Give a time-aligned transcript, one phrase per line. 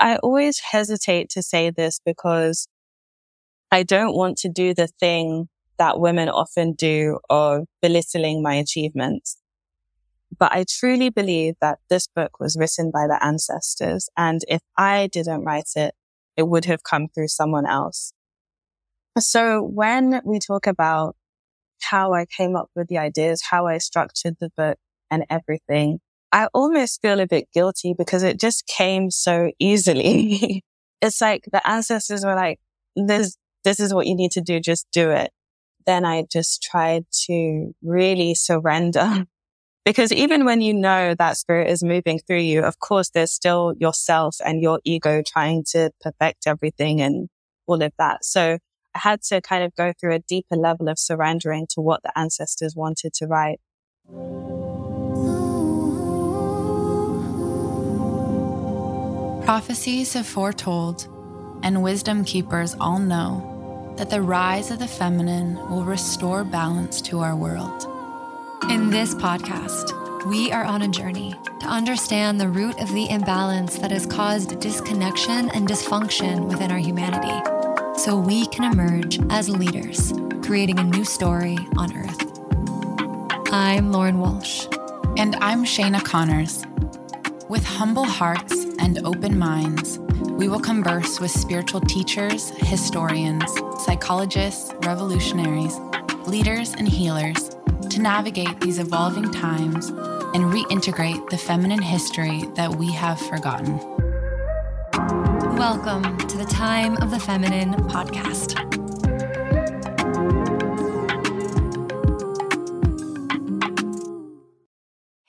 [0.00, 2.66] I always hesitate to say this because
[3.70, 9.36] I don't want to do the thing that women often do of belittling my achievements.
[10.38, 14.08] But I truly believe that this book was written by the ancestors.
[14.16, 15.94] And if I didn't write it,
[16.36, 18.12] it would have come through someone else.
[19.18, 21.16] So when we talk about
[21.82, 24.78] how I came up with the ideas, how I structured the book
[25.10, 25.98] and everything,
[26.32, 30.64] I almost feel a bit guilty because it just came so easily.
[31.02, 32.60] it's like the ancestors were like,
[32.94, 34.60] this, this is what you need to do.
[34.60, 35.32] Just do it.
[35.86, 39.26] Then I just tried to really surrender
[39.84, 43.74] because even when you know that spirit is moving through you, of course, there's still
[43.78, 47.28] yourself and your ego trying to perfect everything and
[47.66, 48.24] all of that.
[48.24, 48.58] So
[48.94, 52.16] I had to kind of go through a deeper level of surrendering to what the
[52.16, 53.60] ancestors wanted to write.
[59.50, 61.08] Prophecies have foretold,
[61.64, 67.18] and wisdom keepers all know that the rise of the feminine will restore balance to
[67.18, 67.84] our world.
[68.70, 73.76] In this podcast, we are on a journey to understand the root of the imbalance
[73.78, 77.42] that has caused disconnection and dysfunction within our humanity
[77.98, 80.12] so we can emerge as leaders,
[80.44, 82.40] creating a new story on Earth.
[83.52, 84.68] I'm Lauren Walsh.
[85.16, 86.64] And I'm Shayna Connors.
[87.50, 89.98] With humble hearts and open minds,
[90.38, 93.52] we will converse with spiritual teachers, historians,
[93.84, 95.76] psychologists, revolutionaries,
[96.26, 97.50] leaders, and healers
[97.90, 103.78] to navigate these evolving times and reintegrate the feminine history that we have forgotten.
[105.56, 108.79] Welcome to the Time of the Feminine podcast.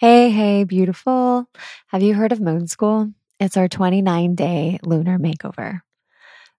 [0.02, 1.46] Hey, hey, beautiful.
[1.90, 3.12] Have you heard of Moon School?
[3.40, 5.82] It's our 29 day lunar makeover.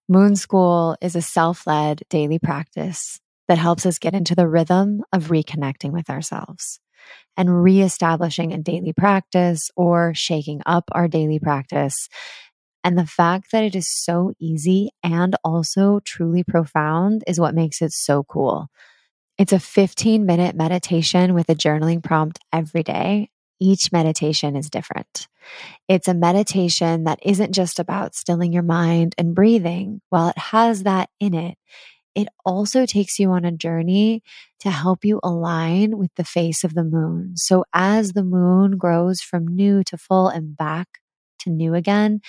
[0.09, 5.03] Moon School is a self led daily practice that helps us get into the rhythm
[5.11, 6.79] of reconnecting with ourselves
[7.37, 12.09] and reestablishing a daily practice or shaking up our daily practice.
[12.83, 17.81] And the fact that it is so easy and also truly profound is what makes
[17.81, 18.69] it so cool.
[19.37, 23.29] It's a 15 minute meditation with a journaling prompt every day.
[23.63, 25.29] Each meditation is different.
[25.87, 30.01] It's a meditation that isn't just about stilling your mind and breathing.
[30.09, 31.57] While it has that in it,
[32.13, 34.21] it also takes you on a journey
[34.59, 37.37] to help you align with the face of the moon.
[37.37, 40.87] So as the moon grows from new to full and back
[41.39, 42.19] to new again,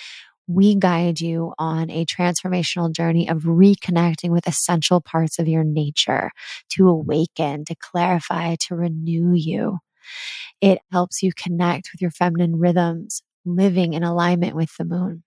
[0.47, 6.31] we guide you on a transformational journey of reconnecting with essential parts of your nature
[6.69, 9.79] to awaken, to clarify, to renew you.
[10.61, 15.23] It helps you connect with your feminine rhythms, living in alignment with the moon.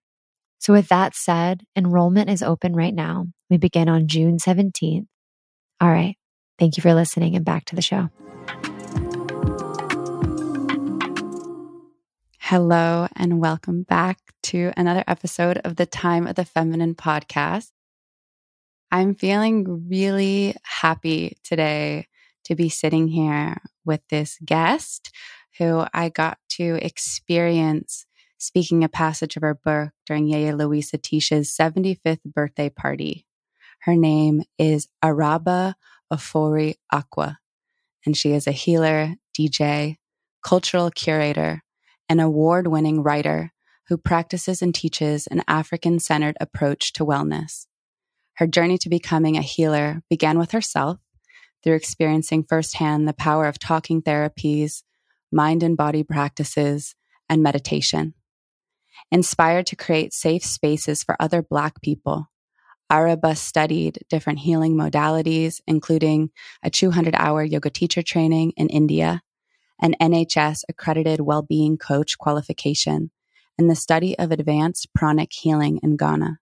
[0.58, 3.26] So, with that said, enrollment is open right now.
[3.48, 5.06] We begin on June 17th.
[5.80, 6.16] All right.
[6.58, 8.10] Thank you for listening and back to the show.
[12.40, 17.70] Hello, and welcome back to another episode of the Time of the Feminine podcast.
[18.90, 22.06] I'm feeling really happy today
[22.48, 25.10] to be sitting here with this guest
[25.58, 28.06] who I got to experience
[28.38, 33.26] speaking a passage of her book during Yaya Luisah Teish's 75th birthday party.
[33.82, 35.76] Her name is Araba
[36.10, 37.36] Ofori Acquah,
[38.06, 39.96] and she is a healer, DJ,
[40.42, 41.62] cultural curator,
[42.08, 43.52] and award winning writer
[43.88, 47.66] who practices and teaches an African centered approach to wellness.
[48.34, 50.98] Her journey to becoming a healer began with herself
[51.62, 54.82] through experiencing firsthand the power of talking therapies,
[55.32, 56.94] mind and body practices,
[57.28, 58.14] and meditation.
[59.10, 62.30] Inspired to create safe spaces for other Black people,
[62.90, 66.30] Araba studied different healing modalities, including
[66.62, 69.22] a 200 hour yoga teacher training in India,
[69.80, 73.10] an NHS accredited well being coach qualification,
[73.58, 76.38] and the study of advanced pranic healing in Ghana.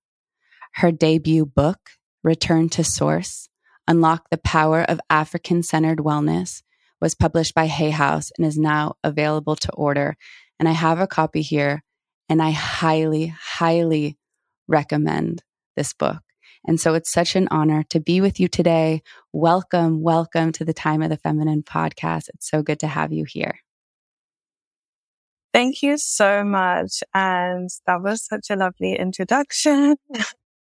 [0.74, 1.78] Her debut book,
[2.22, 3.48] Return to Source
[3.88, 6.62] Unlock the Power of African Centered Wellness,
[7.00, 10.16] was published by Hay House and is now available to order.
[10.58, 11.84] And I have a copy here
[12.28, 14.18] and I highly, highly
[14.66, 15.42] recommend
[15.76, 16.18] this book.
[16.66, 19.02] And so it's such an honor to be with you today.
[19.32, 22.28] Welcome, welcome to the Time of the Feminine podcast.
[22.34, 23.60] It's so good to have you here.
[25.54, 27.04] Thank you so much.
[27.14, 29.96] And that was such a lovely introduction.
[30.10, 30.26] it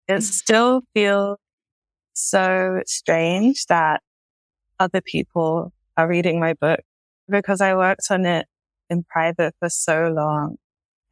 [0.08, 0.22] mm.
[0.22, 1.38] still feels
[2.18, 4.02] so strange that
[4.80, 6.80] other people are reading my book
[7.28, 8.46] because I worked on it
[8.90, 10.56] in private for so long.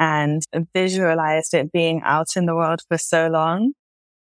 [0.01, 0.43] and
[0.75, 3.73] visualized it being out in the world for so long.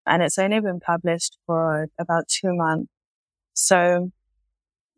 [0.08, 2.90] And it's only been published for about two months.
[3.54, 4.12] So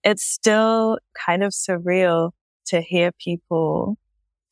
[0.03, 2.31] it's still kind of surreal
[2.67, 3.97] to hear people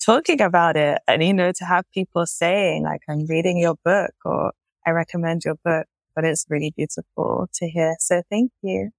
[0.05, 4.11] talking about it and, you know, to have people saying like, I'm reading your book
[4.25, 4.53] or
[4.85, 7.95] I recommend your book, but it's really beautiful to hear.
[7.99, 8.91] So thank you.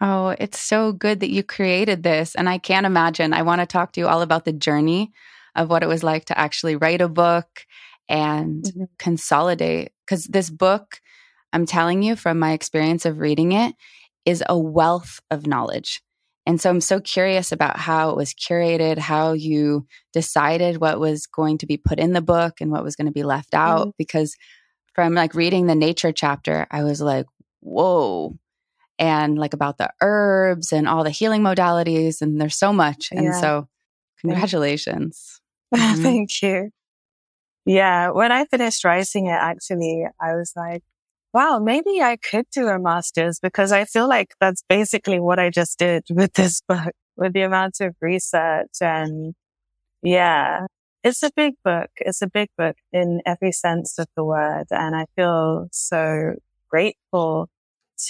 [0.00, 2.34] Oh, it's so good that you created this.
[2.34, 3.32] And I can't imagine.
[3.32, 5.12] I want to talk to you all about the journey
[5.56, 7.64] of what it was like to actually write a book
[8.08, 8.84] and mm-hmm.
[8.98, 9.90] consolidate.
[10.06, 11.00] Because this book,
[11.52, 13.74] I'm telling you from my experience of reading it,
[14.24, 16.02] is a wealth of knowledge.
[16.46, 21.26] And so I'm so curious about how it was curated, how you decided what was
[21.26, 23.80] going to be put in the book and what was going to be left out.
[23.80, 23.90] Mm-hmm.
[23.98, 24.34] Because
[24.98, 27.26] from like reading the nature chapter, I was like,
[27.60, 28.36] whoa.
[28.98, 32.20] And like about the herbs and all the healing modalities.
[32.20, 33.10] And there's so much.
[33.12, 33.40] And yeah.
[33.40, 33.68] so
[34.20, 35.40] congratulations.
[35.74, 36.02] Mm-hmm.
[36.02, 36.70] Thank you.
[37.66, 38.08] Yeah.
[38.12, 40.82] When I finished writing it, actually, I was like,
[41.34, 45.50] wow, maybe I could do a master's because I feel like that's basically what I
[45.50, 48.80] just did with this book, with the amount of research.
[48.80, 49.34] And
[50.02, 50.68] yeah,
[51.04, 51.90] it's a big book.
[51.96, 54.66] It's a big book in every sense of the word.
[54.70, 56.34] And I feel so
[56.68, 57.48] grateful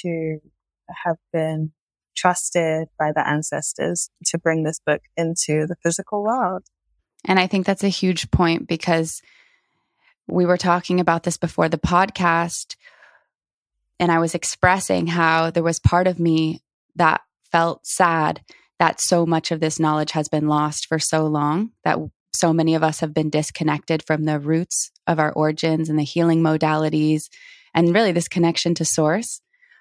[0.01, 0.39] to
[1.05, 1.73] have been
[2.17, 6.65] trusted by the ancestors to bring this book into the physical world.
[7.25, 9.23] And I think that's a huge point because
[10.27, 12.77] we were talking about this before the podcast
[14.01, 16.63] and I was expressing how there was part of me
[16.97, 17.21] that
[17.51, 18.41] felt sad
[18.79, 21.99] that so much of this knowledge has been lost for so long, that
[22.35, 26.05] so many of us have been disconnected from the roots of our origins and the
[26.05, 27.25] healing modalities,
[27.75, 29.41] and really this connection to source,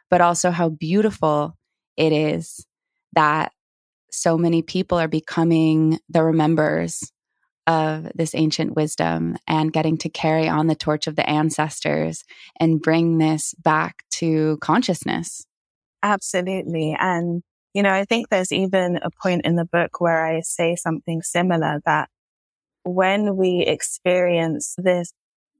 [0.09, 1.57] but also how beautiful
[1.97, 2.65] it is
[3.13, 3.51] that
[4.11, 7.11] so many people are becoming the remembers
[7.67, 12.23] of this ancient wisdom and getting to carry on the torch of the ancestors
[12.59, 15.45] and bring this back to consciousness.
[16.01, 16.95] Absolutely.
[16.97, 20.75] And, you know, I think there's even a point in the book where I say
[20.75, 22.09] something similar that
[22.87, 25.13] when we experience this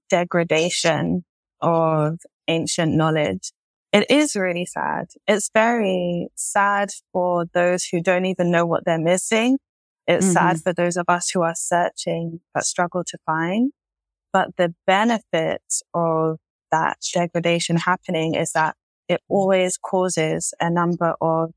[0.09, 1.24] degradation
[1.62, 3.51] of ancient knowledge,
[3.91, 5.07] it is really sad.
[5.27, 9.57] It's very sad for those who don't even know what they're missing
[10.07, 10.33] it's mm-hmm.
[10.33, 13.71] sad for those of us who are searching but struggle to find.
[14.31, 15.62] But the benefit
[15.94, 16.38] of
[16.71, 18.75] that degradation happening is that
[19.09, 21.51] it always causes a number of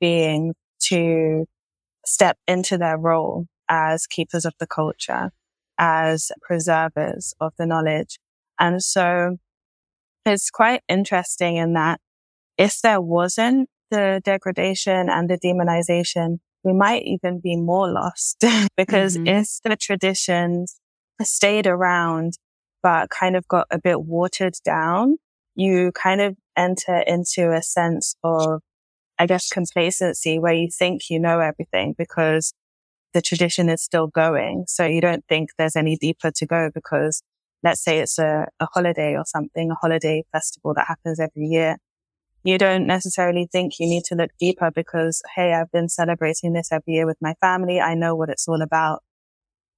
[0.00, 0.54] beings
[0.84, 1.46] to
[2.06, 5.30] step into their role as keepers of the culture,
[5.78, 8.18] as preservers of the knowledge.
[8.58, 9.38] And so
[10.26, 12.00] it's quite interesting in that
[12.58, 18.44] if there wasn't the degradation and the demonization, we might even be more lost
[18.76, 19.28] because mm-hmm.
[19.28, 20.78] if the traditions
[21.22, 22.34] stayed around,
[22.82, 25.16] but kind of got a bit watered down,
[25.54, 28.60] you kind of enter into a sense of,
[29.18, 32.52] I guess, complacency where you think you know everything because
[33.12, 34.64] the tradition is still going.
[34.68, 37.22] So you don't think there's any deeper to go because
[37.62, 41.76] let's say it's a, a holiday or something, a holiday festival that happens every year
[42.42, 46.72] you don't necessarily think you need to look deeper because, Hey, I've been celebrating this
[46.72, 47.80] every year with my family.
[47.80, 49.02] I know what it's all about.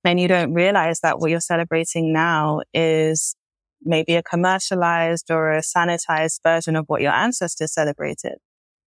[0.05, 3.37] And you don't realize that what you're celebrating now is
[3.82, 8.34] maybe a commercialized or a sanitized version of what your ancestors celebrated.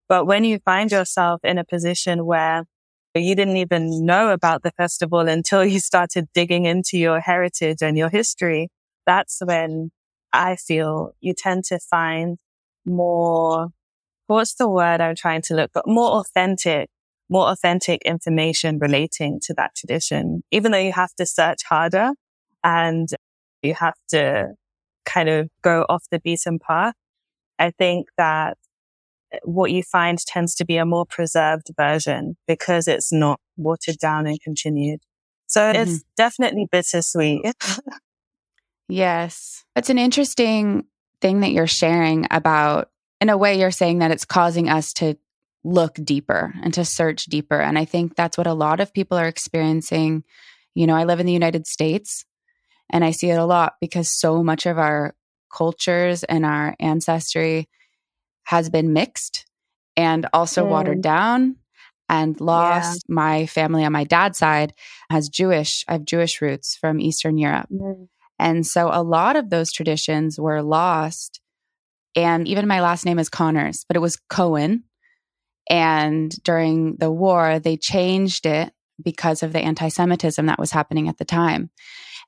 [0.08, 2.64] But when you find yourself in a position where
[3.22, 7.98] you didn't even know about the festival until you started digging into your heritage and
[7.98, 8.70] your history,
[9.06, 9.92] that's when
[10.34, 12.38] I feel you tend to find
[12.86, 13.70] more,
[14.28, 16.90] what's the word I'm trying to look, but more authentic,
[17.30, 22.12] more authentic information relating to that tradition, even though you have to search harder
[22.64, 23.08] and
[23.62, 24.50] you have to
[25.06, 26.96] kind of go off the beaten path.
[27.58, 28.58] I think that
[29.44, 34.28] what you find tends to be a more preserved version because it's not watered down
[34.28, 35.02] and continued.
[35.48, 35.82] So mm-hmm.
[35.82, 37.46] it's definitely bittersweet.
[38.88, 39.64] yes.
[39.76, 40.86] It's an interesting
[41.22, 42.90] thing that you're sharing about,
[43.22, 45.18] in a way, you're saying that it's causing us to
[45.64, 47.60] look deeper and to search deeper.
[47.60, 50.24] And I think that's what a lot of people are experiencing.
[50.76, 52.26] You know, I live in the United States
[52.90, 55.16] and I see it a lot because so much of our
[55.56, 57.68] cultures and our ancestry
[58.46, 59.46] has been mixed
[59.96, 60.70] and also mm.
[60.70, 61.58] watered down
[62.10, 63.04] and lost.
[63.08, 63.14] Yeah.
[63.14, 64.74] My family on my dad's side
[65.10, 67.68] has Jewish, I have Jewish roots from Eastern Europe.
[67.72, 68.08] Mm.
[68.38, 71.42] And so a lot of those traditions were lost.
[72.16, 74.84] And even my last name is Connors, but it was Cohen.
[75.70, 78.72] And during the war, they changed it
[79.02, 81.72] because of the anti Semitism that was happening at the time.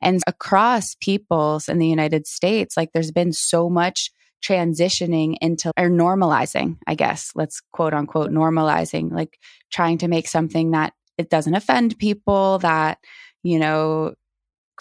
[0.01, 4.11] And across peoples in the United States, like there's been so much
[4.43, 9.39] transitioning into or normalizing, I guess, let's quote unquote normalizing, like
[9.71, 12.99] trying to make something that it doesn't offend people, that,
[13.43, 14.13] you know,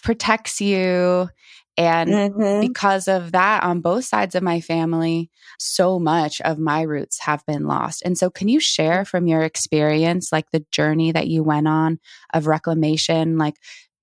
[0.02, 1.28] protects you.
[1.78, 2.60] And mm-hmm.
[2.60, 7.44] because of that, on both sides of my family, so much of my roots have
[7.46, 8.02] been lost.
[8.02, 11.98] And so, can you share from your experience, like the journey that you went on
[12.32, 13.56] of reclamation, like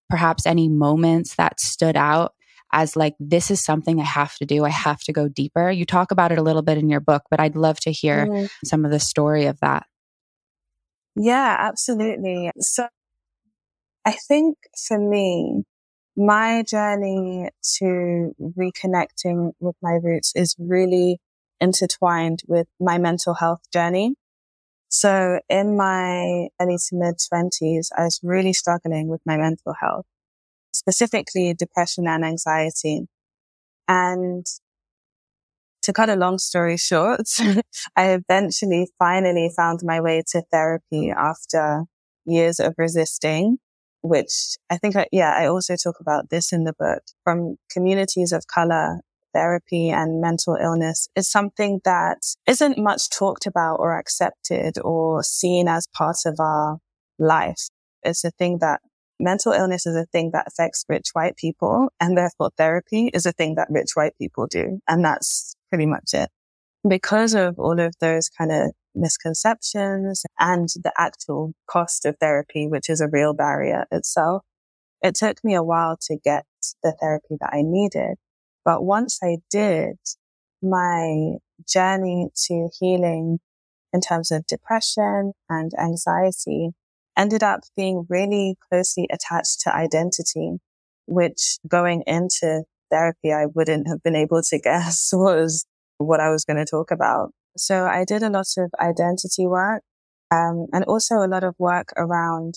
[0.07, 2.33] perhaps any moments that stood out
[2.73, 4.65] as like, this is something I have to do.
[4.65, 5.71] I have to go deeper.
[5.71, 8.27] You talk about it a little bit in your book, but I'd love to hear
[8.27, 8.49] mm.
[8.65, 9.85] some of the story of that.
[11.15, 12.51] Yeah, absolutely.
[12.59, 12.87] So
[14.03, 15.63] I think for me,
[16.17, 21.19] my journey to reconnecting with my roots is really
[21.61, 24.15] intertwined with my mental health journey.
[24.89, 30.05] So in my early to mid twenties, I was really struggling with my mental health,
[30.83, 33.07] specifically depression and anxiety.
[33.87, 34.45] And
[35.83, 37.27] to cut a long story short,
[37.95, 41.83] I eventually finally found my way to therapy after
[42.25, 43.57] years of resisting,
[44.01, 48.31] which I think, I, yeah, I also talk about this in the book from communities
[48.31, 48.99] of color
[49.33, 55.67] therapy and mental illness is something that isn't much talked about or accepted or seen
[55.67, 56.77] as part of our
[57.19, 57.69] life.
[58.03, 58.81] It's a thing that
[59.23, 63.31] mental illness is a thing that affects rich white people and therefore therapy is a
[63.31, 64.79] thing that rich white people do.
[64.87, 66.29] And that's pretty much it.
[66.87, 72.89] Because of all of those kind of misconceptions and the actual cost of therapy, which
[72.89, 74.43] is a real barrier itself,
[75.01, 76.45] it took me a while to get
[76.83, 78.17] the therapy that I needed.
[78.65, 79.97] But once I did,
[80.61, 81.35] my
[81.67, 83.39] journey to healing
[83.91, 86.71] in terms of depression and anxiety
[87.17, 90.58] ended up being really closely attached to identity,
[91.05, 95.65] which going into therapy, I wouldn't have been able to guess was
[95.98, 97.32] what I was going to talk about.
[97.58, 99.84] So I did a lot of identity work,
[100.32, 102.55] um, and also a lot of work around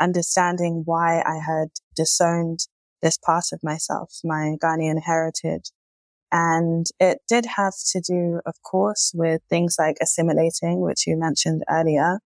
[0.00, 2.60] understanding why I had disowned
[3.02, 5.70] this part of myself, my Ghanaian heritage.
[6.30, 11.62] And it did have to do, of course, with things like assimilating, which you mentioned
[11.70, 12.20] earlier,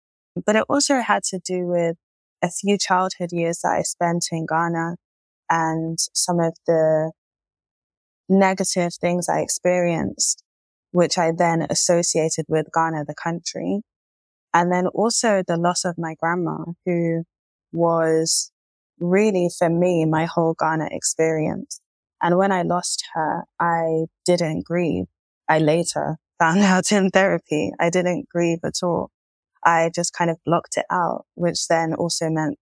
[0.45, 1.95] but it also had to do with
[2.41, 4.95] a few childhood years that I spent in Ghana
[5.50, 7.12] and some of the
[8.29, 10.43] negative things I experienced,
[10.91, 13.81] which I then associated with Ghana, the country.
[14.53, 17.24] And then also the loss of my grandma, who
[17.71, 18.51] was
[19.00, 21.81] really for me, my whole Ghana experience.
[22.21, 25.05] And when I lost her, I didn't grieve.
[25.48, 29.12] I later found out in therapy, I didn't grieve at all.
[29.63, 32.58] I just kind of blocked it out, which then also meant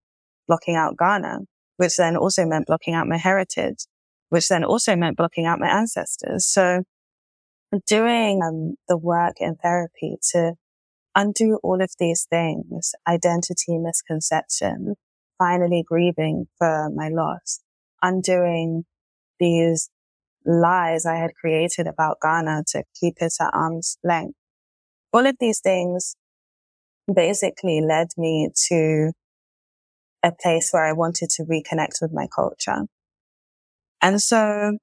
[0.47, 1.39] blocking out Ghana,
[1.77, 3.85] which then also meant blocking out my heritage,
[4.29, 6.45] which then also meant blocking out my ancestors.
[6.45, 6.83] So
[7.85, 10.53] doing um, the work in therapy to
[11.15, 14.95] undo all of these things, identity misconception,
[15.37, 17.59] finally grieving for my loss,
[18.01, 18.85] undoing
[19.39, 19.89] these
[20.45, 24.37] lies I had created about Ghana to keep it at arm's length.
[25.11, 26.15] All of these things
[27.13, 29.11] basically led me to
[30.23, 32.85] a place where I wanted to reconnect with my culture.
[34.01, 34.77] And so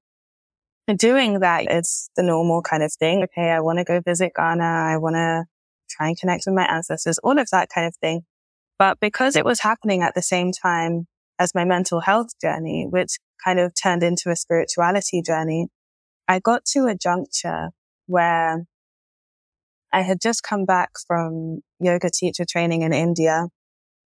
[0.97, 3.23] doing that, it's the normal kind of thing.
[3.25, 3.51] Okay.
[3.51, 4.65] I want to go visit Ghana.
[4.65, 5.45] I want to
[5.91, 8.23] try and connect with my ancestors, all of that kind of thing.
[8.79, 11.07] But because it was happening at the same time
[11.39, 15.69] as my mental health journey, which kind of turned into a spirituality journey,
[16.27, 17.71] I got to a juncture
[18.07, 18.65] where
[19.95, 23.47] I had just come back from yoga teacher training in India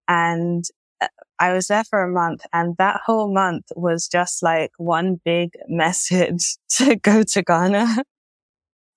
[0.07, 0.65] and
[1.01, 5.19] uh, I was there for a month and that whole month was just like one
[5.25, 8.05] big message to go to Ghana.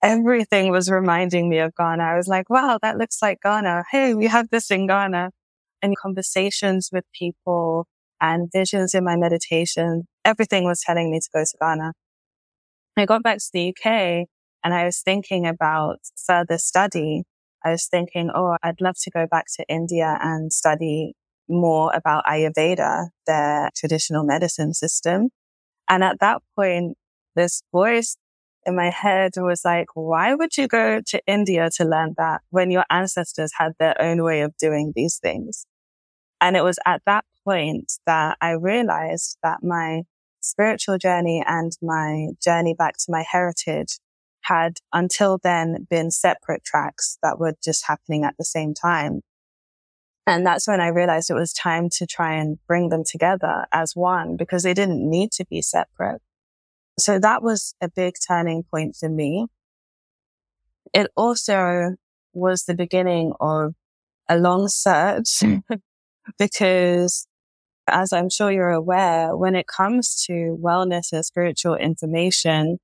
[0.03, 2.03] Everything was reminding me of Ghana.
[2.03, 3.85] I was like, wow, that looks like Ghana.
[3.89, 5.29] Hey, we have this in Ghana
[5.81, 7.87] and conversations with people
[8.19, 11.93] and visions in my meditation, everything was telling me to go to Ghana.
[12.97, 14.27] I got back to the UK
[14.63, 17.23] and I was thinking about further study.
[17.63, 21.13] I was thinking, oh, I'd love to go back to India and study
[21.49, 25.29] more about Ayurveda, their traditional medicine system.
[25.89, 26.97] And at that point,
[27.35, 28.17] this voice
[28.65, 32.71] in my head was like, why would you go to India to learn that when
[32.71, 35.65] your ancestors had their own way of doing these things?
[36.39, 40.03] And it was at that point that I realized that my
[40.41, 43.99] spiritual journey and my journey back to my heritage
[44.41, 49.21] had until then been separate tracks that were just happening at the same time.
[50.27, 53.95] And that's when I realized it was time to try and bring them together as
[53.95, 56.21] one because they didn't need to be separate.
[56.99, 59.47] So that was a big turning point for me.
[60.93, 61.95] It also
[62.33, 63.73] was the beginning of
[64.29, 65.57] a long search hmm.
[66.37, 67.27] because
[67.87, 72.77] as I'm sure you're aware, when it comes to wellness and spiritual information,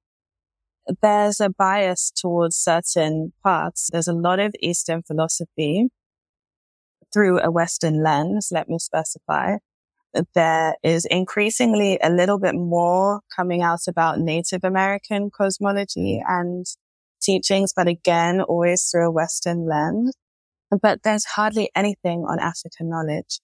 [1.02, 3.90] there's a bias towards certain paths.
[3.92, 5.90] There's a lot of Eastern philosophy
[7.14, 9.58] through a Western lens, let me specify.
[10.34, 16.66] There is increasingly a little bit more coming out about Native American cosmology and
[17.22, 20.16] teachings, but again, always through a Western lens.
[20.82, 23.40] But there's hardly anything on African knowledge.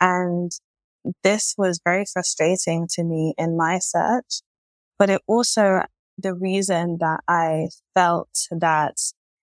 [0.00, 0.52] And
[1.22, 4.42] this was very frustrating to me in my search,
[4.98, 5.82] but it also
[6.18, 8.96] the reason that I felt that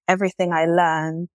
[0.07, 1.29] everything I learned,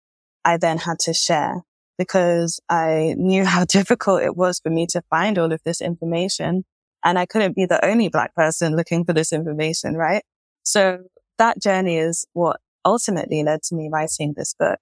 [0.45, 1.63] I then had to share
[1.97, 6.63] because I knew how difficult it was for me to find all of this information.
[7.03, 10.23] And I couldn't be the only black person looking for this information, right?
[10.63, 10.99] So
[11.39, 14.77] that journey is what ultimately led to me writing this book.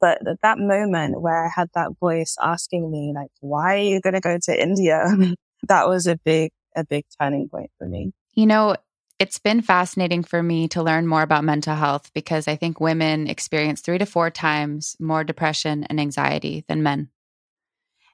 [0.00, 4.00] But at that moment where I had that voice asking me, like, why are you
[4.02, 5.06] going to go to India?
[5.68, 8.12] that was a big, a big turning point for me.
[8.34, 8.76] You know,
[9.18, 13.28] it's been fascinating for me to learn more about mental health because I think women
[13.28, 17.10] experience three to four times more depression and anxiety than men.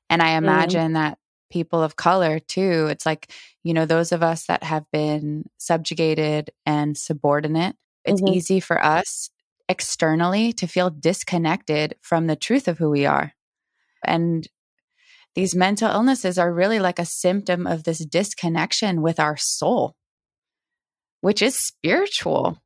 [0.09, 0.38] And I mm.
[0.38, 0.95] imagine mm.
[0.95, 1.19] that
[1.50, 3.30] people of color too, it's like,
[3.62, 8.35] you know, those of us that have been subjugated and subordinate, it's mm-hmm.
[8.35, 9.30] easy for us
[9.69, 13.33] externally to feel disconnected from the truth of who we are.
[14.04, 14.47] And
[15.35, 19.95] these mental illnesses are really like a symptom of this disconnection with our soul,
[21.21, 22.59] which is spiritual.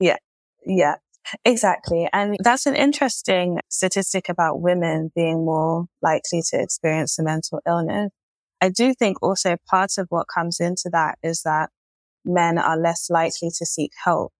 [0.00, 0.16] Yeah.
[0.64, 0.96] Yeah.
[1.44, 2.08] Exactly.
[2.12, 8.10] And that's an interesting statistic about women being more likely to experience a mental illness.
[8.60, 11.70] I do think also part of what comes into that is that
[12.24, 14.32] men are less likely to seek help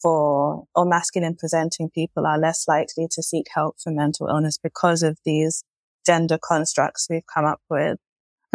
[0.00, 5.02] for or masculine presenting people are less likely to seek help for mental illness because
[5.02, 5.62] of these
[6.06, 7.98] gender constructs we've come up with.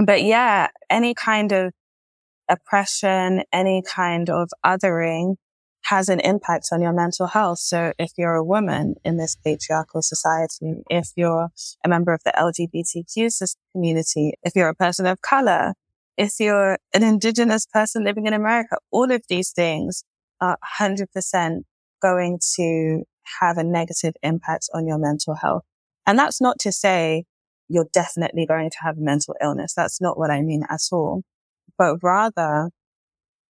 [0.03, 1.71] But yeah, any kind of
[2.49, 5.35] oppression, any kind of othering
[5.85, 7.59] has an impact on your mental health.
[7.59, 11.49] So if you're a woman in this patriarchal society, if you're
[11.83, 15.73] a member of the LGBTQ community, if you're a person of color,
[16.17, 20.03] if you're an indigenous person living in America, all of these things
[20.41, 21.61] are 100%
[22.01, 23.03] going to
[23.39, 25.63] have a negative impact on your mental health.
[26.07, 27.25] And that's not to say
[27.67, 29.73] you're definitely going to have mental illness.
[29.75, 31.23] That's not what I mean at all.
[31.77, 32.69] But rather,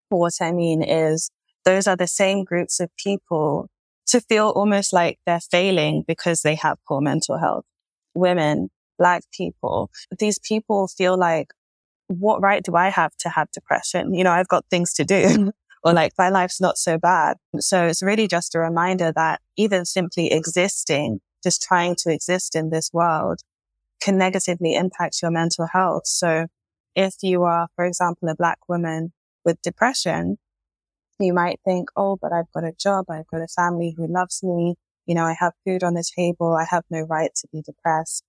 [0.10, 1.30] what I mean is
[1.64, 3.70] those are the same groups of people
[4.08, 7.66] to feel almost like they're failing because they have poor mental health.
[8.14, 11.48] Women, black people, these people feel like,
[12.08, 14.14] what right do I have to have depression?
[14.14, 15.52] You know, I've got things to do.
[15.84, 17.38] or like my life's not so bad.
[17.60, 22.72] So it's really just a reminder that even simply existing, just trying to exist in
[22.72, 23.40] this world
[24.02, 26.06] can negatively impact your mental health.
[26.06, 26.48] So
[26.95, 30.38] if you are, for example, a black woman with depression,
[31.19, 33.05] you might think, Oh, but I've got a job.
[33.10, 34.75] I've got a family who loves me.
[35.05, 36.55] You know, I have food on the table.
[36.55, 38.23] I have no right to be depressed.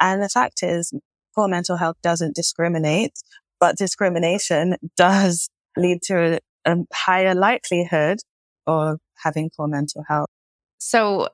[0.00, 0.92] And the fact is
[1.34, 3.12] poor mental health doesn't discriminate,
[3.60, 8.18] but discrimination does lead to a higher likelihood
[8.66, 10.28] of having poor mental health.
[10.78, 11.28] So,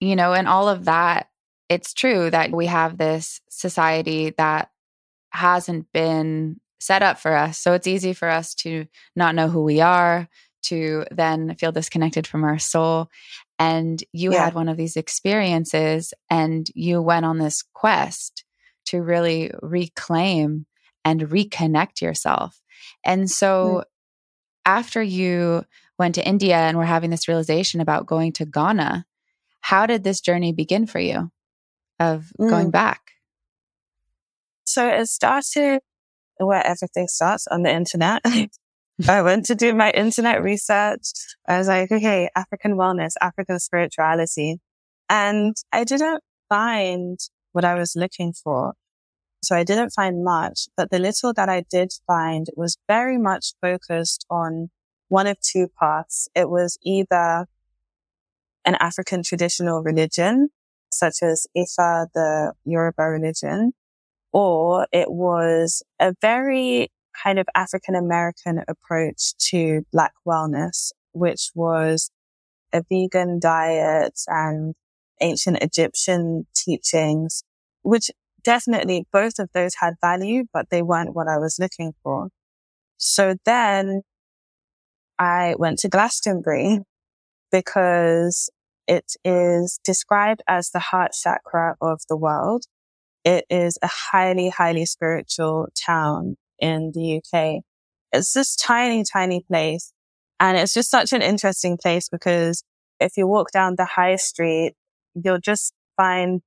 [0.00, 1.28] you know, and all of that,
[1.68, 4.70] it's true that we have this society that
[5.36, 7.58] hasn't been set up for us.
[7.58, 10.28] So it's easy for us to not know who we are,
[10.64, 13.08] to then feel disconnected from our soul.
[13.58, 14.44] And you yeah.
[14.44, 18.44] had one of these experiences and you went on this quest
[18.86, 20.66] to really reclaim
[21.04, 22.60] and reconnect yourself.
[23.04, 23.84] And so, mm
[24.66, 25.64] after you
[25.98, 29.06] went to India and were having this realization about going to Ghana,
[29.60, 31.30] how did this journey begin for you
[31.98, 32.50] of mm.
[32.50, 33.12] going back?
[34.76, 35.80] So it started
[36.36, 38.20] where everything starts on the internet.
[39.08, 41.00] I went to do my internet research.
[41.48, 44.58] I was like, okay, African wellness, African spirituality.
[45.08, 47.18] And I didn't find
[47.52, 48.74] what I was looking for.
[49.42, 53.54] So I didn't find much, but the little that I did find was very much
[53.62, 54.68] focused on
[55.08, 56.28] one of two paths.
[56.34, 57.46] It was either
[58.66, 60.50] an African traditional religion,
[60.92, 63.72] such as Ifa, the Yoruba religion,
[64.36, 66.88] or it was a very
[67.24, 72.10] kind of African American approach to Black wellness, which was
[72.74, 74.74] a vegan diet and
[75.22, 77.42] ancient Egyptian teachings
[77.86, 78.10] which
[78.42, 82.30] definitely both of those had value, but they weren't what I was looking for.
[82.96, 84.02] So then
[85.20, 86.80] I went to Glastonbury
[87.52, 88.50] because
[88.88, 92.64] it is described as the heart chakra of the world.
[93.26, 97.62] It is a highly, highly spiritual town in the UK.
[98.12, 99.92] It's this tiny, tiny place.
[100.38, 102.62] And it's just such an interesting place because
[103.00, 104.74] if you walk down the high street,
[105.14, 106.40] you'll just find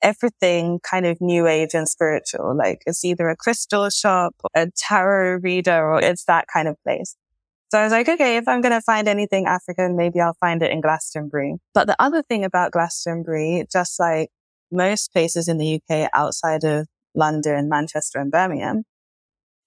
[0.00, 2.56] everything kind of new age and spiritual.
[2.56, 7.14] Like it's either a crystal shop, a tarot reader, or it's that kind of place.
[7.70, 10.62] So I was like, okay, if I'm going to find anything African, maybe I'll find
[10.62, 11.56] it in Glastonbury.
[11.74, 14.30] But the other thing about Glastonbury, just like
[14.72, 18.84] most places in the UK outside of London, Manchester and Birmingham,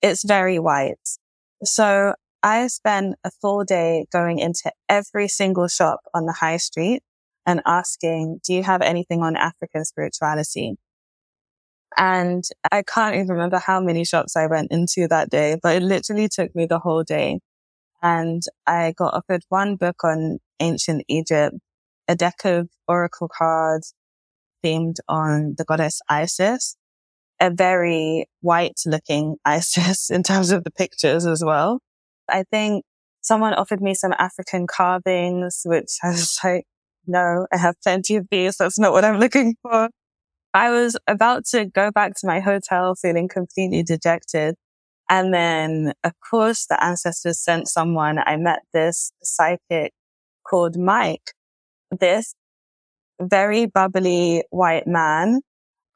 [0.01, 0.97] it's very white.
[1.63, 7.01] So I spent a full day going into every single shop on the high street
[7.45, 10.75] and asking, do you have anything on African spirituality?
[11.97, 15.83] And I can't even remember how many shops I went into that day, but it
[15.83, 17.39] literally took me the whole day.
[18.01, 21.55] And I got offered one book on ancient Egypt,
[22.07, 23.93] a deck of oracle cards
[24.65, 26.75] themed on the goddess Isis,
[27.39, 31.79] a very white looking Isis in terms of the pictures as well.
[32.29, 32.83] I think
[33.21, 36.65] someone offered me some African carvings, which I was like,
[37.07, 38.57] no, I have plenty of these.
[38.57, 39.89] That's not what I'm looking for.
[40.53, 44.55] I was about to go back to my hotel feeling completely dejected
[45.09, 48.19] and then, of course, the ancestors sent someone.
[48.25, 49.93] I met this psychic
[50.47, 51.33] called Mike,
[51.91, 52.33] this
[53.21, 55.41] very bubbly white man.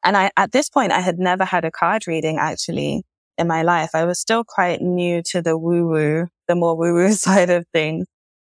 [0.03, 3.03] And I, at this point, I had never had a card reading actually
[3.37, 3.91] in my life.
[3.93, 7.65] I was still quite new to the woo woo, the more woo woo side of
[7.73, 8.07] things.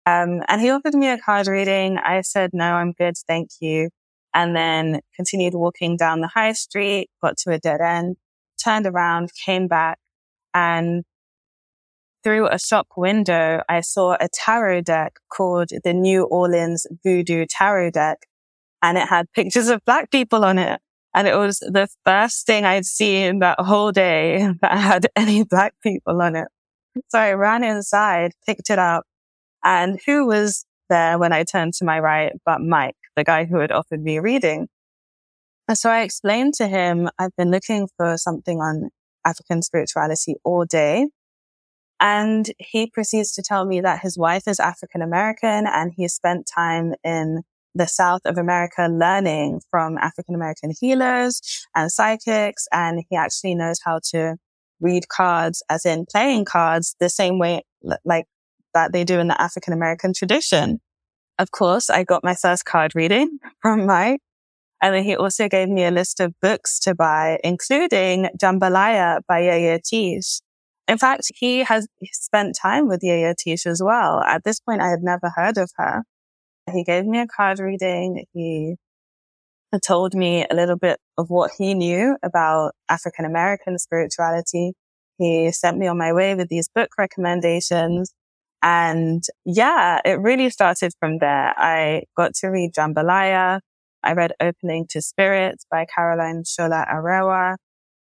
[0.08, 1.98] Um, and he offered me a card reading.
[1.98, 3.16] I said, no, I'm good.
[3.28, 3.90] Thank you.
[4.34, 8.18] And then continued walking down the high street, got to a dead end,
[8.64, 9.98] turned around, came back
[10.54, 11.04] and
[12.26, 17.92] through a shop window, I saw a tarot deck called the New Orleans Voodoo Tarot
[17.92, 18.26] Deck.
[18.86, 20.80] And it had pictures of black people on it.
[21.16, 25.74] And it was the first thing I'd seen that whole day that had any black
[25.82, 26.48] people on it.
[27.10, 29.06] So I ran inside, picked it up,
[29.64, 33.58] and who was there when I turned to my right but Mike, the guy who
[33.58, 34.68] had offered me reading.
[35.68, 38.92] And so I explained to him, I've been looking for something on
[39.26, 41.08] African spirituality all day.
[42.00, 46.48] And he proceeds to tell me that his wife is African American and he spent
[46.54, 47.42] time in
[47.76, 51.42] the South of America learning from African American healers
[51.76, 52.68] and psychics.
[52.72, 54.38] And he actually knows how to
[54.80, 57.64] read cards as in playing cards the same way
[58.04, 58.26] like
[58.74, 60.80] that they do in the African American tradition.
[61.38, 64.22] Of course, I got my first card reading from Mike
[64.82, 69.40] and then he also gave me a list of books to buy, including Jambalaya by
[69.40, 70.42] Yaya Teish.
[70.88, 74.22] In fact, he has spent time with Yaya Teish as well.
[74.22, 76.04] At this point, I had never heard of her.
[76.72, 78.26] He gave me a card reading.
[78.34, 78.76] He
[79.84, 84.74] told me a little bit of what he knew about African American spirituality.
[85.18, 88.14] He sent me on my way with these book recommendations.
[88.62, 91.54] And yeah, it really started from there.
[91.58, 93.60] I got to read Jambalaya.
[94.04, 97.58] I read Opening to Spirits by Caroline Shola Arewa.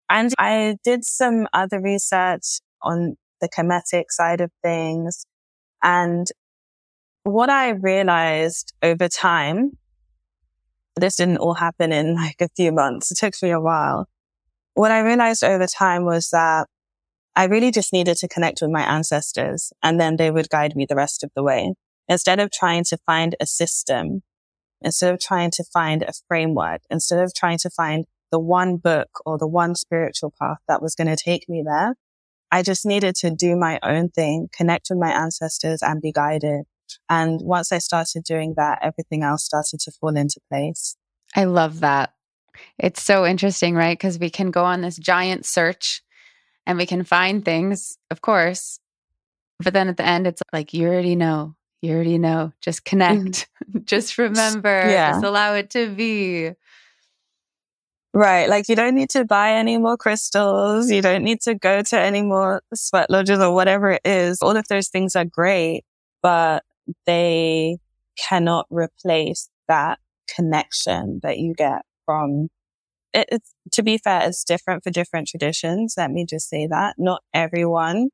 [0.08, 5.26] And I did some other research on the Kemetic side of things.
[5.82, 6.26] And
[7.24, 9.76] what I realized over time,
[10.96, 13.10] this didn't all happen in like a few months.
[13.10, 14.08] It took me a while.
[14.74, 16.68] What I realized over time was that
[17.36, 20.86] I really just needed to connect with my ancestors and then they would guide me
[20.86, 21.74] the rest of the way.
[22.08, 24.22] Instead of trying to find a system
[24.84, 29.08] instead of trying to find a framework, instead of trying to find the one book
[29.24, 31.94] or the one spiritual path that was going to take me there,
[32.52, 36.66] I just needed to do my own thing, connect with my ancestors and be guided.
[37.08, 40.96] And once I started doing that, everything else started to fall into place.
[41.34, 42.14] I love that.
[42.78, 43.98] It's so interesting, right?
[43.98, 46.02] Because we can go on this giant search
[46.66, 48.78] and we can find things, of course.
[49.62, 52.52] But then at the end, it's like, you already know you already know.
[52.60, 53.48] Just connect.
[53.72, 53.84] Mm.
[53.84, 54.88] just remember.
[54.88, 55.12] Yeah.
[55.12, 56.50] Just allow it to be.
[58.14, 58.48] Right.
[58.48, 60.90] Like you don't need to buy any more crystals.
[60.90, 64.38] You don't need to go to any more sweat lodges or whatever it is.
[64.40, 65.84] All of those things are great,
[66.22, 66.64] but
[67.06, 67.78] they
[68.18, 69.98] cannot replace that
[70.34, 72.48] connection that you get from
[73.12, 75.94] it, it's to be fair, it's different for different traditions.
[75.96, 78.08] Let me just say that not everyone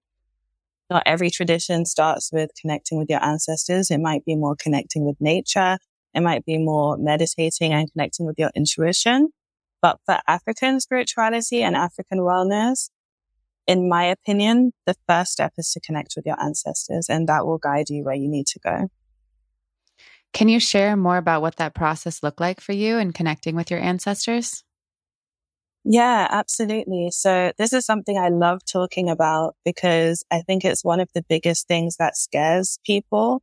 [0.90, 3.90] not every tradition starts with connecting with your ancestors.
[3.90, 5.78] It might be more connecting with nature.
[6.12, 9.28] It might be more meditating and connecting with your intuition.
[9.80, 12.90] But for African spirituality and African wellness,
[13.66, 17.58] in my opinion, the first step is to connect with your ancestors and that will
[17.58, 18.88] guide you where you need to go.
[20.32, 23.70] Can you share more about what that process looked like for you in connecting with
[23.70, 24.64] your ancestors?
[25.84, 27.10] Yeah, absolutely.
[27.10, 31.24] So this is something I love talking about because I think it's one of the
[31.28, 33.42] biggest things that scares people,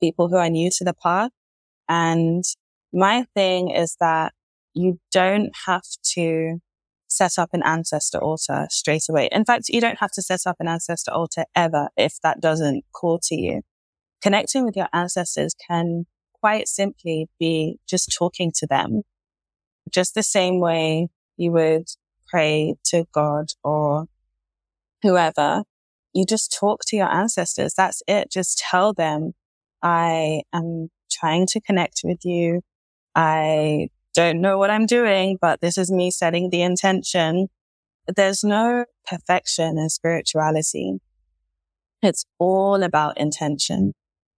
[0.00, 1.30] people who are new to the path.
[1.88, 2.44] And
[2.92, 4.32] my thing is that
[4.74, 6.58] you don't have to
[7.08, 9.28] set up an ancestor altar straight away.
[9.32, 12.84] In fact, you don't have to set up an ancestor altar ever if that doesn't
[12.92, 13.62] call to you.
[14.20, 19.02] Connecting with your ancestors can quite simply be just talking to them,
[19.90, 21.88] just the same way you would
[22.28, 24.06] pray to God or
[25.02, 25.62] whoever.
[26.12, 27.74] You just talk to your ancestors.
[27.76, 28.30] That's it.
[28.30, 29.32] Just tell them,
[29.82, 32.60] I am trying to connect with you.
[33.14, 33.88] I
[34.18, 37.46] don't know what I'm doing, but this is me setting the intention.
[38.08, 40.98] There's no perfection in spirituality.
[42.02, 43.92] It's all about intention.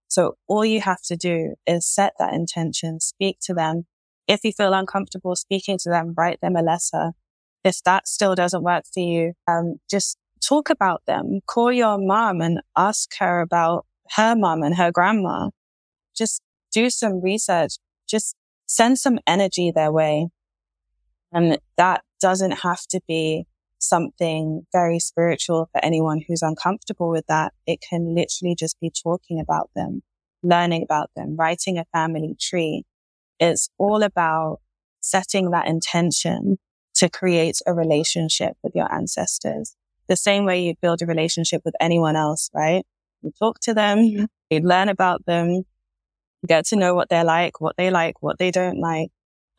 [0.07, 3.87] So all you have to do is set that intention, speak to them.
[4.29, 7.13] If you feel uncomfortable speaking to them, write them a letter.
[7.65, 11.41] If that still doesn't work for you, um, just talk about them.
[11.47, 15.49] Call your mom and ask her about her mom and her grandma.
[16.15, 17.77] Just do some research.
[18.07, 18.37] Just
[18.71, 20.29] send some energy their way.
[21.33, 23.47] And that doesn't have to be
[23.79, 27.53] something very spiritual for anyone who's uncomfortable with that.
[27.67, 30.03] It can literally just be talking about them,
[30.45, 32.85] learning about them, writing a family tree.
[33.41, 34.61] It's all about
[35.01, 36.59] setting that intention
[36.95, 39.75] to create a relationship with your ancestors.
[40.09, 42.85] The same way you build a relationship with anyone else, right?
[43.23, 44.29] You talk to them, you
[44.61, 45.65] learn about them,
[46.47, 49.11] get to know what they're like, what they like, what they don't like.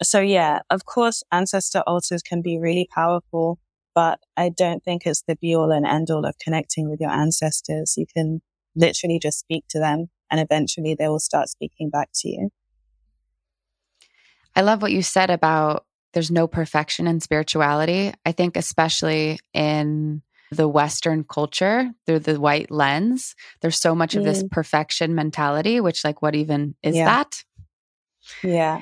[0.01, 3.59] So yeah, of course, ancestor altars can be really powerful
[3.93, 7.11] but I don't think it's the be all and end all of connecting with your
[7.11, 7.95] ancestors.
[7.97, 8.41] You can
[8.75, 12.49] literally just speak to them and eventually they will start speaking back to you.
[14.55, 18.13] I love what you said about there's no perfection in spirituality.
[18.25, 24.19] I think, especially in the Western culture through the white lens, there's so much mm.
[24.19, 24.51] of this mm.
[24.51, 27.05] perfection mentality, which, like, what even is yeah.
[27.05, 27.43] that?
[28.43, 28.81] Yeah.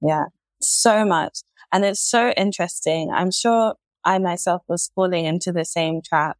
[0.00, 0.24] Yeah.
[0.62, 1.40] So much.
[1.72, 3.10] And it's so interesting.
[3.12, 6.36] I'm sure I myself was falling into the same trap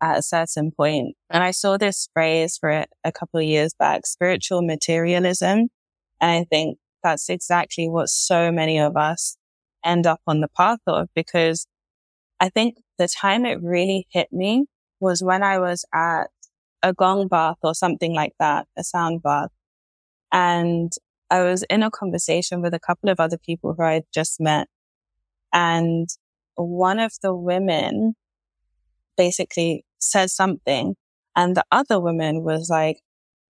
[0.00, 1.16] at a certain point.
[1.30, 5.68] And I saw this phrase for it a couple of years back, spiritual materialism.
[6.20, 9.36] And I think that's exactly what so many of us
[9.84, 11.66] end up on the path of because
[12.40, 14.66] I think the time it really hit me
[15.00, 16.28] was when I was at
[16.82, 19.50] a gong bath or something like that, a sound bath.
[20.32, 20.92] And
[21.30, 24.40] I was in a conversation with a couple of other people who I had just
[24.40, 24.68] met.
[25.52, 26.08] And
[26.56, 28.14] one of the women
[29.16, 30.94] basically said something
[31.36, 33.00] and the other woman was like,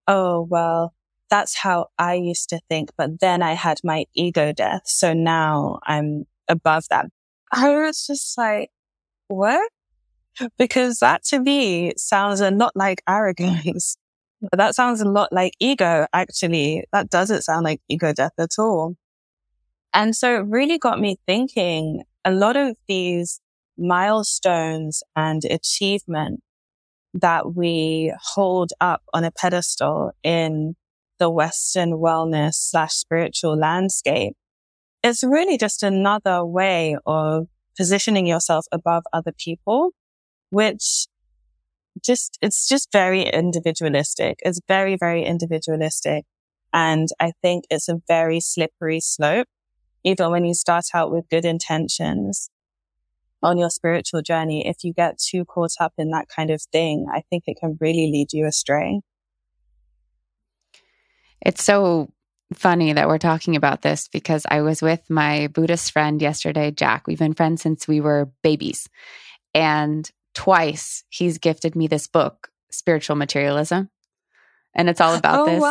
[0.07, 0.93] Oh, well,
[1.29, 2.91] that's how I used to think.
[2.97, 4.83] But then I had my ego death.
[4.85, 7.07] So now I'm above that.
[7.51, 8.69] I was just like,
[9.27, 9.69] what?
[10.57, 13.97] Because that to me sounds a lot like arrogance.
[14.53, 16.85] that sounds a lot like ego, actually.
[16.93, 18.95] That doesn't sound like ego death at all.
[19.93, 23.39] And so it really got me thinking a lot of these
[23.77, 26.41] milestones and achievement
[27.13, 30.75] that we hold up on a pedestal in
[31.19, 34.35] the Western wellness slash spiritual landscape
[35.03, 39.91] It's really just another way of positioning yourself above other people,
[40.49, 41.07] which
[42.03, 44.39] just, it's just very individualistic.
[44.43, 46.25] It's very, very individualistic.
[46.73, 49.47] And I think it's a very slippery slope
[50.07, 52.49] even when you start out with good intentions
[53.43, 57.07] on your spiritual journey, if you get too caught up in that kind of thing,
[57.13, 59.01] I think it can really lead you astray.
[61.41, 62.09] It's so
[62.53, 67.07] funny that we're talking about this because I was with my Buddhist friend yesterday, Jack.
[67.07, 68.87] We've been friends since we were babies.
[69.53, 73.89] And twice he's gifted me this book, Spiritual Materialism.
[74.75, 75.61] And it's all about oh, this.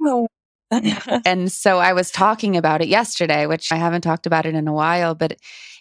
[0.00, 0.26] Wow.
[1.24, 4.66] and so I was talking about it yesterday, which I haven't talked about it in
[4.66, 5.36] a while, but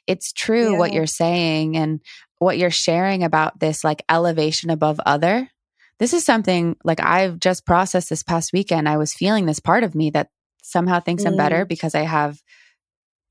[0.06, 0.78] it's true yeah.
[0.78, 2.02] what you're saying and
[2.38, 5.50] what you're sharing about this like elevation above other.
[5.98, 8.88] This is something like I've just processed this past weekend.
[8.88, 10.30] I was feeling this part of me that
[10.66, 11.28] somehow thinks mm.
[11.28, 11.68] I'm better mm.
[11.68, 12.42] because I have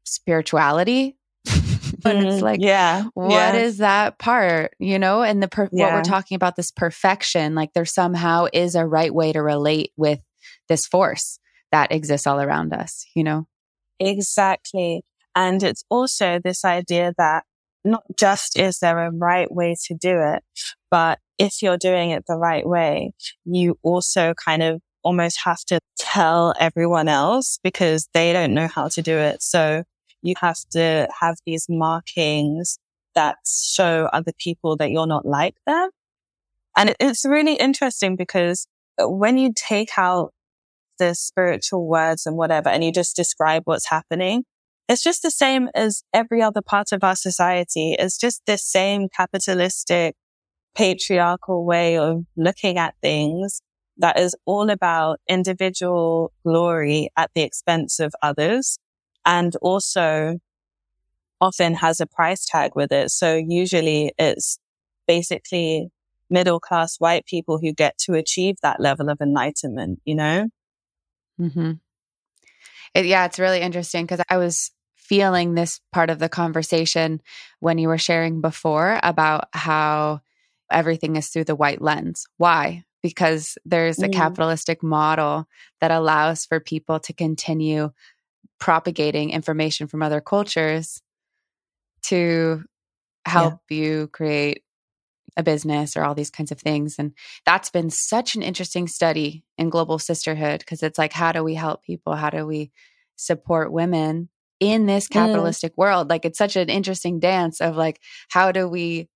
[0.04, 1.16] spirituality.
[2.02, 3.56] but it's like, yeah, what yeah.
[3.56, 5.22] is that part, you know?
[5.22, 5.86] And the per- yeah.
[5.86, 9.92] what we're talking about, this perfection, like there somehow is a right way to relate
[9.96, 10.20] with
[10.68, 11.38] this force
[11.72, 13.46] that exists all around us, you know?
[14.00, 15.02] Exactly.
[15.34, 17.44] And it's also this idea that
[17.84, 20.42] not just is there a right way to do it,
[20.90, 23.12] but if you're doing it the right way,
[23.44, 28.88] you also kind of almost have to tell everyone else because they don't know how
[28.88, 29.42] to do it.
[29.42, 29.84] So
[30.22, 32.78] you have to have these markings
[33.14, 35.90] that show other people that you're not like them.
[36.76, 38.66] And it's really interesting because
[38.98, 40.32] when you take out
[40.98, 44.44] the spiritual words and whatever, and you just describe what's happening,
[44.88, 47.96] it's just the same as every other part of our society.
[47.98, 50.14] It's just this same capitalistic,
[50.74, 53.60] patriarchal way of looking at things
[53.98, 58.78] that is all about individual glory at the expense of others
[59.24, 60.38] and also
[61.40, 63.10] often has a price tag with it.
[63.10, 64.58] So usually it's
[65.06, 65.90] basically
[66.30, 70.48] middle class white people who get to achieve that level of enlightenment, you know?
[71.40, 71.72] Mm-hmm.
[72.94, 77.20] It, yeah, it's really interesting because I was feeling this part of the conversation
[77.60, 80.20] when you were sharing before about how
[80.70, 82.26] everything is through the white lens.
[82.38, 82.84] Why?
[83.04, 84.14] Because there's a mm.
[84.14, 85.46] capitalistic model
[85.82, 87.90] that allows for people to continue
[88.58, 91.02] propagating information from other cultures
[92.06, 92.64] to
[93.26, 93.76] help yeah.
[93.76, 94.62] you create
[95.36, 96.96] a business or all these kinds of things.
[96.98, 97.12] And
[97.44, 101.54] that's been such an interesting study in global sisterhood because it's like, how do we
[101.54, 102.14] help people?
[102.14, 102.70] How do we
[103.16, 105.76] support women in this capitalistic mm.
[105.76, 106.08] world?
[106.08, 109.10] Like, it's such an interesting dance of like, how do we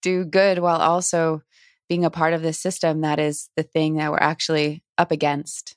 [0.00, 1.42] do good while also
[1.88, 5.76] being a part of this system that is the thing that we're actually up against?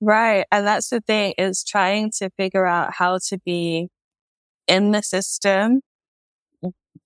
[0.00, 0.44] Right.
[0.52, 3.88] And that's the thing is trying to figure out how to be
[4.66, 5.80] in the system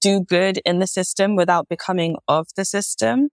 [0.01, 3.29] do good in the system without becoming of the system,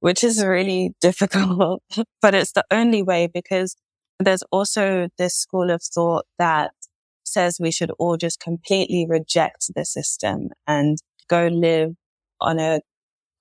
[0.00, 1.82] which is really difficult,
[2.20, 3.76] but it's the only way because
[4.20, 6.72] there's also this school of thought that
[7.24, 11.94] says we should all just completely reject the system and go live
[12.40, 12.80] on a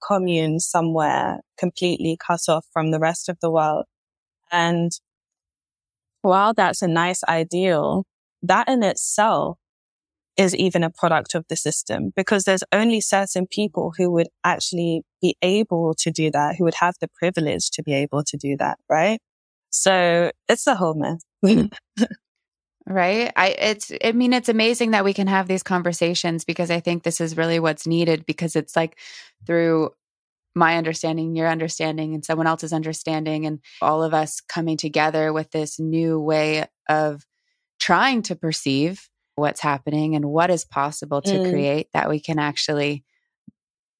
[0.05, 3.85] commune somewhere completely cut off from the rest of the world.
[4.51, 4.91] And
[6.21, 8.05] while that's a nice ideal,
[8.41, 9.57] that in itself
[10.35, 15.03] is even a product of the system because there's only certain people who would actually
[15.21, 18.57] be able to do that, who would have the privilege to be able to do
[18.57, 18.77] that.
[18.89, 19.19] Right.
[19.69, 21.21] So it's a whole mess.
[22.85, 26.79] right i it's i mean it's amazing that we can have these conversations because i
[26.79, 28.97] think this is really what's needed because it's like
[29.45, 29.89] through
[30.55, 35.49] my understanding your understanding and someone else's understanding and all of us coming together with
[35.51, 37.25] this new way of
[37.79, 41.51] trying to perceive what's happening and what is possible to mm.
[41.51, 43.03] create that we can actually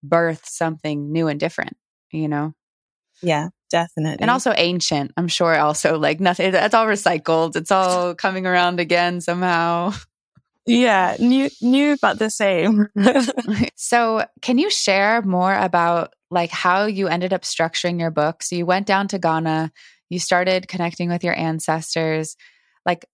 [0.04, 1.76] birth something new and different,
[2.12, 2.54] you know?
[3.22, 4.22] Yeah, definitely.
[4.22, 5.12] And also ancient.
[5.18, 7.56] I'm sure also like nothing, it's all recycled.
[7.56, 9.94] It's all coming around again somehow.
[10.66, 12.88] Yeah, new, new, but the same.
[13.76, 18.44] so, can you share more about like how you ended up structuring your book?
[18.44, 19.72] So, you went down to Ghana,
[20.10, 22.38] you started connecting with your ancestors.
[22.86, 23.06] Like,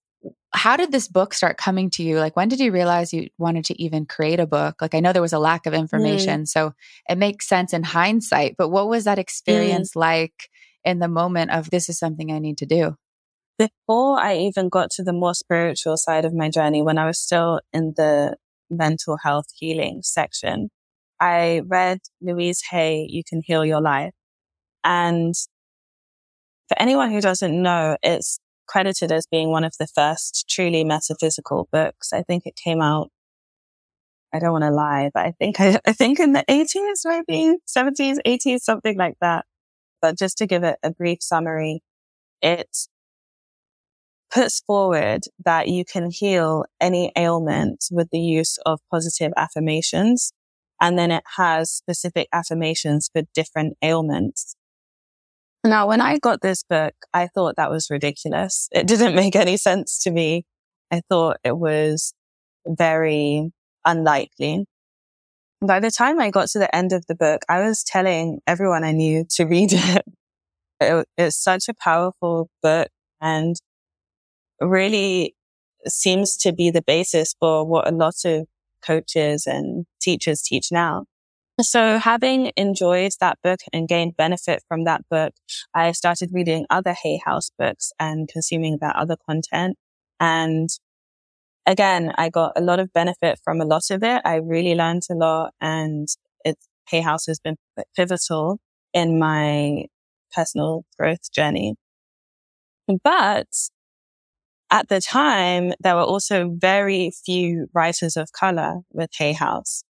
[0.51, 2.19] how did this book start coming to you?
[2.19, 4.81] Like, when did you realize you wanted to even create a book?
[4.81, 6.47] Like, I know there was a lack of information, mm.
[6.47, 6.73] so
[7.07, 9.21] it makes sense in hindsight, but what was that mm.
[9.21, 10.01] experience mm.
[10.01, 10.49] like
[10.83, 12.95] in the moment of this is something I need to do?
[13.59, 17.19] Before I even got to the more spiritual side of my journey, when I was
[17.19, 18.37] still in the
[18.69, 20.69] mental health healing section,
[21.19, 24.13] I read Louise Hay, You Can Heal Your Life.
[24.83, 25.35] And
[26.69, 31.67] for anyone who doesn't know, it's credited as being one of the first truly metaphysical
[31.71, 32.13] books.
[32.13, 33.09] I think it came out,
[34.33, 37.57] I don't want to lie, but I think, I, I think in the 80s, maybe
[37.67, 39.45] 70s, 80s, something like that.
[40.01, 41.81] But just to give it a brief summary,
[42.41, 42.69] it
[44.31, 50.31] puts forward that you can heal any ailment with the use of positive affirmations.
[50.79, 54.55] And then it has specific affirmations for different ailments.
[55.63, 58.69] Now, when I got this book, I thought that was ridiculous.
[58.71, 60.45] It didn't make any sense to me.
[60.91, 62.13] I thought it was
[62.65, 63.51] very
[63.85, 64.65] unlikely.
[65.61, 68.83] By the time I got to the end of the book, I was telling everyone
[68.83, 70.05] I knew to read it.
[70.79, 72.87] it it's such a powerful book
[73.19, 73.55] and
[74.61, 75.35] really
[75.87, 78.47] seems to be the basis for what a lot of
[78.85, 81.05] coaches and teachers teach now.
[81.61, 85.33] So having enjoyed that book and gained benefit from that book,
[85.73, 89.77] I started reading other Hay House books and consuming that other content.
[90.19, 90.69] And
[91.65, 94.21] again, I got a lot of benefit from a lot of it.
[94.25, 96.07] I really learned a lot and
[96.45, 97.57] it's Hay House has been
[97.95, 98.59] pivotal
[98.93, 99.85] in my
[100.33, 101.75] personal growth journey.
[103.03, 103.69] But
[104.71, 109.83] At the time, there were also very few writers of color with Hay House.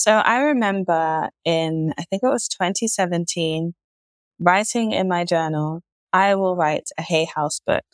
[0.00, 3.74] So I remember in, I think it was 2017,
[4.38, 7.84] writing in my journal, I will write a Hay House book.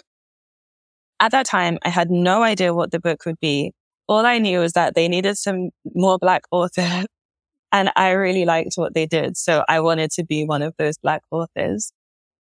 [1.19, 3.73] At that time, I had no idea what the book would be.
[4.07, 7.07] All I knew was that they needed some more black authors
[7.73, 9.37] and I really liked what they did.
[9.37, 11.91] So I wanted to be one of those black authors.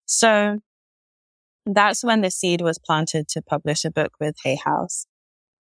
[0.05, 0.59] So
[1.65, 5.07] that's when the seed was planted to publish a book with Hay House.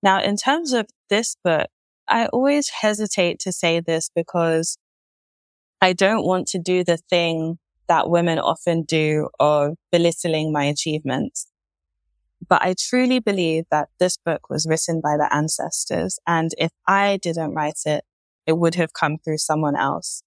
[0.03, 1.68] Now, in terms of this book,
[2.09, 4.78] I always hesitate to say this because
[5.80, 11.46] I don't want to do the thing that women often do of belittling my achievements.
[12.48, 16.18] But I truly believe that this book was written by the ancestors.
[16.26, 18.05] And if I didn't write it,
[18.46, 20.22] it would have come through someone else.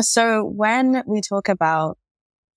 [0.00, 1.96] So when we talk about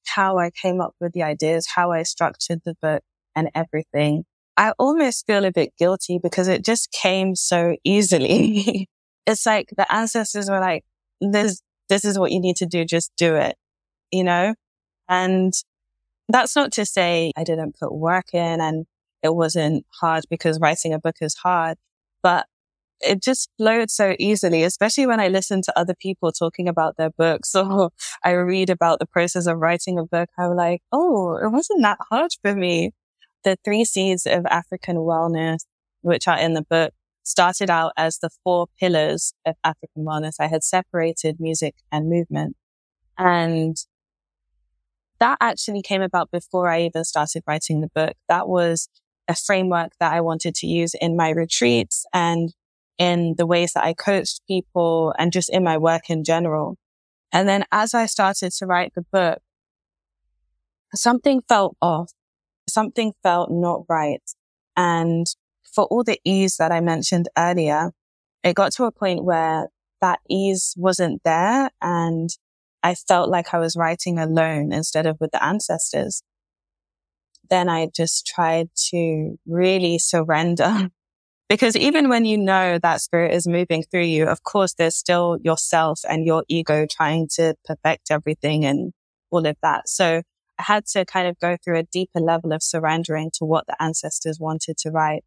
[0.07, 3.01] how I came up with the ideas, how I structured the book
[3.35, 4.25] and everything,
[4.59, 8.89] I almost feel a bit guilty because it just came so easily.
[9.25, 10.83] it's like the ancestors were like,
[11.21, 12.83] this, this is what you need to do.
[12.83, 13.55] Just do it,
[14.11, 14.55] you know?
[15.07, 15.53] And
[16.27, 18.85] that's not to say I didn't put work in and
[19.23, 21.77] it wasn't hard because writing a book is hard,
[22.21, 22.45] but
[23.01, 27.11] it just flowed so easily, especially when I listen to other people talking about their
[27.11, 27.91] books or
[28.25, 30.29] I read about the process of writing a book.
[30.37, 32.91] I'm like, oh, it wasn't that hard for me.
[33.43, 35.59] The three C's of African wellness,
[36.01, 40.35] which are in the book, started out as the four pillars of African wellness.
[40.39, 42.55] I had separated music and movement.
[43.17, 43.77] And
[45.19, 48.13] that actually came about before I even started writing the book.
[48.27, 48.89] That was
[49.27, 52.53] a framework that I wanted to use in my retreats and
[52.97, 56.77] in the ways that I coached people and just in my work in general.
[57.31, 59.39] And then as I started to write the book,
[60.95, 62.11] something felt off.
[62.69, 64.21] Something felt not right.
[64.77, 65.25] And
[65.63, 67.91] for all the ease that I mentioned earlier,
[68.43, 69.67] it got to a point where
[70.01, 72.29] that ease wasn't there and
[72.81, 76.23] I felt like I was writing alone instead of with the ancestors.
[77.49, 80.89] Then I just tried to really surrender
[81.49, 85.39] Because even when you know that spirit is moving through you, of course, there's still
[85.41, 88.93] yourself and your ego trying to perfect everything and
[89.31, 89.89] all of that.
[89.89, 90.21] So
[90.61, 94.39] had to kind of go through a deeper level of surrendering to what the ancestors
[94.39, 95.23] wanted to write.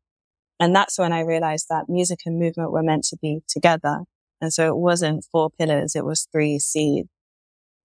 [0.61, 4.01] And that's when I realized that music and movement were meant to be together.
[4.41, 7.07] And so it wasn't four pillars, it was three C's.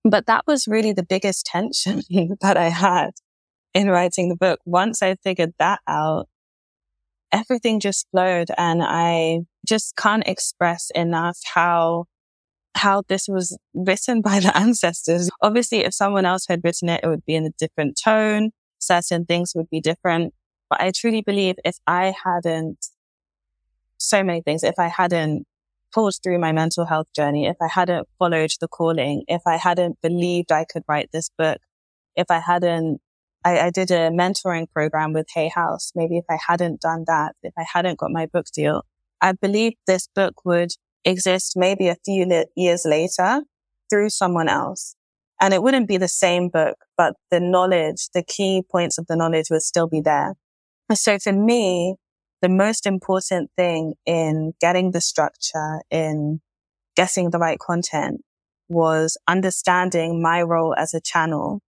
[0.03, 2.01] But that was really the biggest tension
[2.41, 3.11] that I had
[3.73, 4.59] in writing the book.
[4.65, 6.27] Once I figured that out,
[7.31, 12.05] everything just flowed and I just can't express enough how
[12.77, 15.29] how this was written by the ancestors.
[15.41, 18.51] Obviously, if someone else had written it, it would be in a different tone.
[18.79, 20.33] Certain things would be different.
[20.69, 22.87] But I truly believe if I hadn't
[23.97, 25.45] so many things, if I hadn't
[25.93, 29.99] pulled through my mental health journey, if I hadn't followed the calling, if I hadn't
[30.01, 31.59] believed I could write this book,
[32.15, 33.01] if I hadn't
[33.45, 35.91] I, I did a mentoring program with Hay House.
[35.95, 38.83] Maybe if I hadn't done that, if I hadn't got my book deal,
[39.21, 40.71] I believe this book would
[41.07, 43.41] exist maybe a few li- years later
[43.89, 44.95] through someone else.
[45.39, 49.15] And it wouldn't be the same book, but the knowledge, the key points of the
[49.15, 50.33] knowledge would still be there.
[50.93, 51.95] So for me,
[52.41, 56.41] the most important thing in getting the structure, in
[56.95, 58.21] getting the right content
[58.69, 61.61] was understanding my role as a channel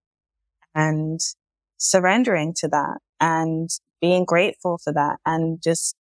[0.75, 1.19] and
[1.77, 3.69] surrendering to that and
[4.01, 5.95] being grateful for that and just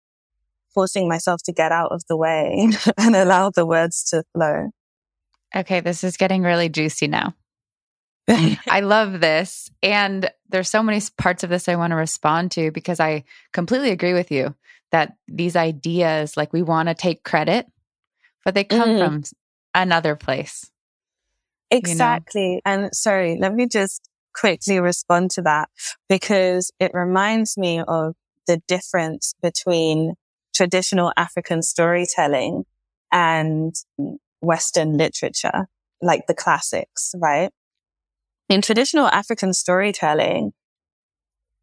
[0.77, 2.68] forcing myself to get out of the way
[2.99, 4.68] and allow the words to flow.
[5.57, 7.35] Okay, this is getting really juicy now.
[8.29, 9.70] I love this.
[9.83, 13.91] And there's so many parts of this I want to respond to because I completely
[13.91, 14.55] agree with you
[14.93, 17.66] that these ideas, like we want to take credit,
[18.45, 19.05] but they come mm.
[19.05, 19.22] from
[19.74, 20.70] another place.
[21.70, 22.43] Exactly.
[22.43, 22.61] You know?
[22.64, 25.68] And sorry, let me just quickly respond to that
[26.09, 28.14] because it reminds me of
[28.47, 30.14] the difference between
[30.57, 32.65] traditional African storytelling
[33.13, 33.75] and
[34.41, 35.67] Western literature,
[36.01, 37.51] like the classics, right?
[38.49, 40.53] In traditional African storytelling,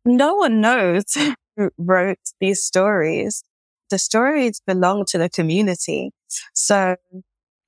[0.06, 1.06] no one knows
[1.58, 3.44] who wrote these stories.
[3.90, 6.12] The stories belong to the community.
[6.54, 6.96] So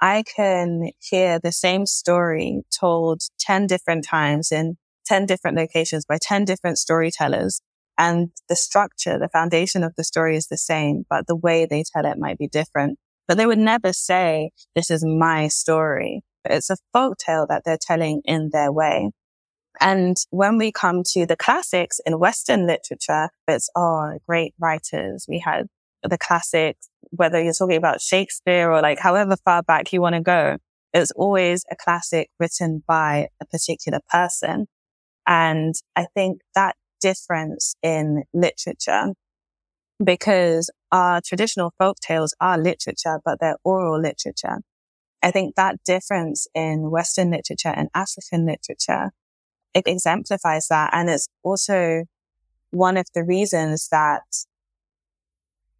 [0.01, 6.17] I can hear the same story told 10 different times in 10 different locations by
[6.21, 7.61] 10 different storytellers.
[7.97, 11.83] And the structure, the foundation of the story is the same, but the way they
[11.83, 12.97] tell it might be different.
[13.27, 16.21] But they would never say, this is my story.
[16.43, 19.11] It's a folk tale that they're telling in their way.
[19.81, 25.25] And when we come to the classics in Western literature, it's, oh, great writers.
[25.27, 25.67] We had
[26.03, 30.21] the classics, whether you're talking about Shakespeare or like however far back you want to
[30.21, 30.57] go,
[30.93, 34.67] it's always a classic written by a particular person.
[35.27, 36.75] And I think that
[37.09, 39.13] difference in literature,
[40.03, 44.57] because our traditional folk tales are literature, but they're oral literature.
[45.21, 49.11] I think that difference in Western literature and African literature,
[49.73, 50.89] it exemplifies that.
[50.93, 52.05] And it's also
[52.71, 54.23] one of the reasons that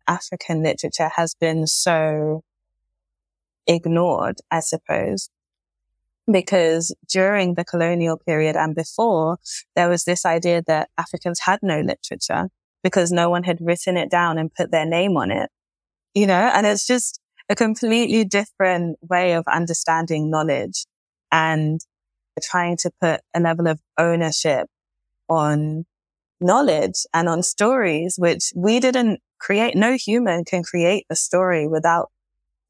[0.08, 2.42] African literature has been so
[3.68, 5.30] ignored, I suppose,
[6.32, 9.38] because during the colonial period and before,
[9.76, 12.50] there was this idea that Africans had no literature
[12.84, 15.50] because no one had written it down and put their name on it,
[16.14, 17.20] you know, and it's just
[17.50, 20.86] a completely different way of understanding knowledge
[21.32, 21.80] and
[22.42, 24.68] trying to put a level of ownership
[25.30, 25.86] on
[26.42, 29.76] knowledge and on stories, which we didn't create.
[29.76, 32.10] No human can create a story without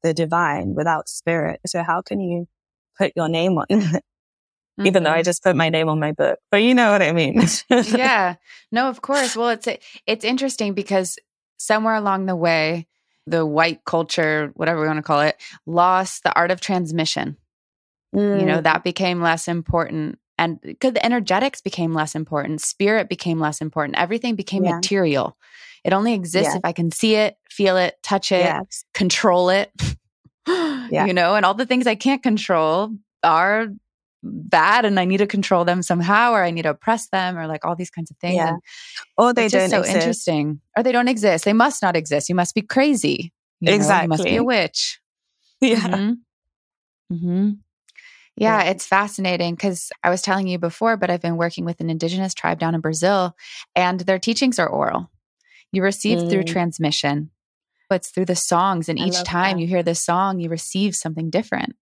[0.02, 1.60] the divine, without spirit.
[1.66, 2.46] So how can you
[2.98, 3.66] put your name on?
[3.70, 3.96] Mm-hmm.
[4.86, 5.24] Even though I mm-hmm.
[5.24, 7.42] just put my name on my book, but you know what I mean.
[7.70, 8.34] yeah.
[8.70, 9.34] No, of course.
[9.34, 9.66] Well, it's,
[10.06, 11.18] it's interesting because
[11.56, 12.86] somewhere along the way,
[13.26, 17.38] the white culture, whatever we want to call it, lost the art of transmission.
[18.14, 18.40] Mm.
[18.40, 18.62] You know, mm.
[18.64, 20.18] that became less important.
[20.38, 24.76] And because the energetics became less important, spirit became less important, everything became yeah.
[24.76, 25.36] material.
[25.84, 26.58] It only exists yeah.
[26.58, 28.84] if I can see it, feel it, touch it, yes.
[28.92, 29.70] control it.
[30.90, 31.06] yeah.
[31.06, 32.90] You know, and all the things I can't control
[33.22, 33.68] are
[34.22, 37.46] bad and I need to control them somehow or I need to oppress them or
[37.46, 38.36] like all these kinds of things.
[38.36, 38.48] Yeah.
[38.48, 38.62] And
[39.16, 39.96] or they don't so exist.
[39.96, 40.60] interesting.
[40.76, 41.44] Or they don't exist.
[41.44, 42.28] They must not exist.
[42.28, 43.32] You must be crazy.
[43.60, 43.96] You exactly.
[43.96, 44.02] Know?
[44.02, 45.00] You must be a witch.
[45.58, 45.78] Yeah.
[45.78, 47.14] Mm-hmm.
[47.14, 47.50] Mm-hmm.
[48.36, 51.80] Yeah, yeah, it's fascinating because I was telling you before, but I've been working with
[51.80, 53.34] an indigenous tribe down in Brazil
[53.74, 55.10] and their teachings are oral.
[55.72, 56.28] You receive mm.
[56.28, 57.30] through transmission.
[57.88, 59.60] But it's through the songs, and each time that.
[59.60, 61.76] you hear the song, you receive something different.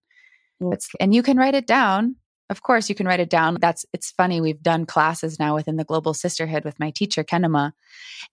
[0.63, 0.79] Mm.
[1.01, 2.15] and you can write it down
[2.51, 3.57] of course, you can write it down.
[3.61, 4.41] That's it's funny.
[4.41, 7.73] We've done classes now within the Global Sisterhood with my teacher Kenema,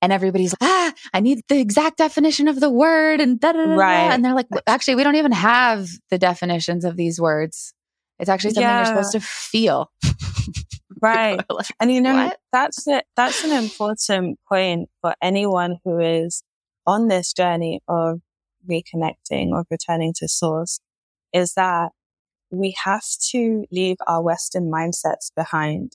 [0.02, 3.66] and everybody's like, ah, I need the exact definition of the word, and da da
[3.66, 3.76] da.
[3.76, 4.12] Right.
[4.12, 7.74] And they're like, actually, we don't even have the definitions of these words.
[8.20, 8.80] It's actually something yeah.
[8.80, 9.90] you're supposed to feel.
[11.02, 11.42] right.
[11.50, 12.38] like, and you know, what?
[12.52, 13.06] that's it.
[13.16, 16.44] That's an important point for anyone who is
[16.92, 18.20] on this journey of
[18.70, 20.82] reconnecting or returning to source
[21.34, 21.92] is that
[22.50, 25.94] we have to leave our Western mindsets behind,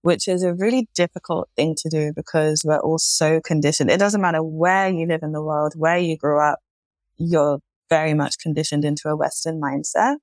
[0.00, 3.90] which is a really difficult thing to do because we're all so conditioned.
[3.90, 6.60] It doesn't matter where you live in the world, where you grew up,
[7.18, 7.58] you're
[7.90, 10.16] very much conditioned into a Western mindset.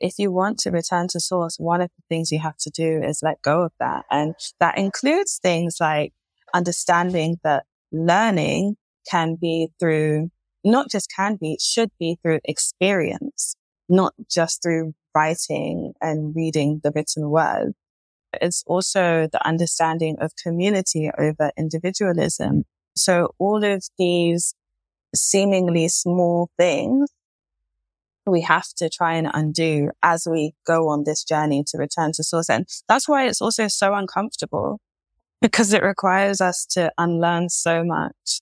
[0.00, 3.00] If you want to return to source, one of the things you have to do
[3.04, 4.04] is let go of that.
[4.10, 6.12] And that includes things like
[6.52, 8.74] understanding that learning
[9.08, 10.30] can be through,
[10.64, 13.56] not just can be, should be through experience,
[13.88, 17.72] not just through writing and reading the written word.
[18.40, 22.64] It's also the understanding of community over individualism.
[22.96, 24.54] So all of these
[25.14, 27.10] seemingly small things
[28.26, 32.24] we have to try and undo as we go on this journey to return to
[32.24, 32.48] source.
[32.48, 34.80] And that's why it's also so uncomfortable
[35.40, 38.40] because it requires us to unlearn so much.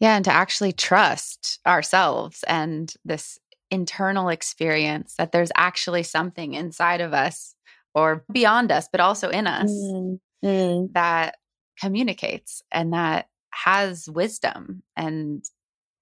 [0.00, 3.38] Yeah, and to actually trust ourselves and this
[3.70, 7.54] internal experience that there's actually something inside of us
[7.94, 10.92] or beyond us, but also in us mm, mm.
[10.92, 11.36] that
[11.80, 15.44] communicates and that has wisdom and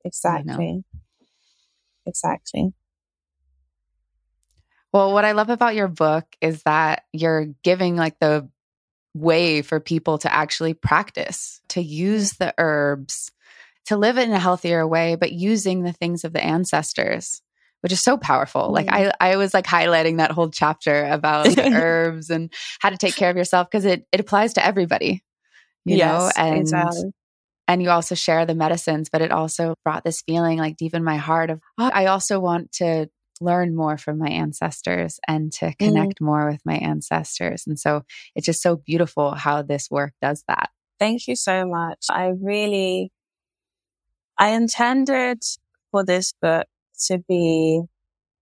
[0.05, 0.67] exactly.
[0.67, 0.85] You know.
[2.07, 2.73] Exactly.
[4.93, 8.49] Well, what I love about your book is that you're giving like the
[9.15, 13.33] way for people to actually practice, to use the herbs,
[13.87, 17.41] to live in a healthier way, but using the things of the ancestors
[17.87, 18.62] which is so powerful.
[18.62, 18.72] Mm-hmm.
[18.72, 22.97] Like I, I was like highlighting that whole chapter about the herbs and how to
[22.97, 25.22] take care of yourself because it, it applies to everybody,
[25.84, 27.12] you yes, know, and, exactly.
[27.68, 31.05] and you also share the medicines, but it also brought this feeling like deep in
[31.05, 33.07] my heart of, oh, I also want to
[33.41, 35.78] learn more from my ancestors and to mm.
[35.78, 36.26] connect mm.
[36.26, 37.64] more with my ancestors.
[37.66, 38.03] And so
[38.34, 40.70] it's just so beautiful how this work does that.
[40.99, 42.07] Thank you so much.
[42.11, 43.12] I really,
[44.39, 45.43] I intended
[45.91, 46.66] for this book
[47.07, 47.82] to be,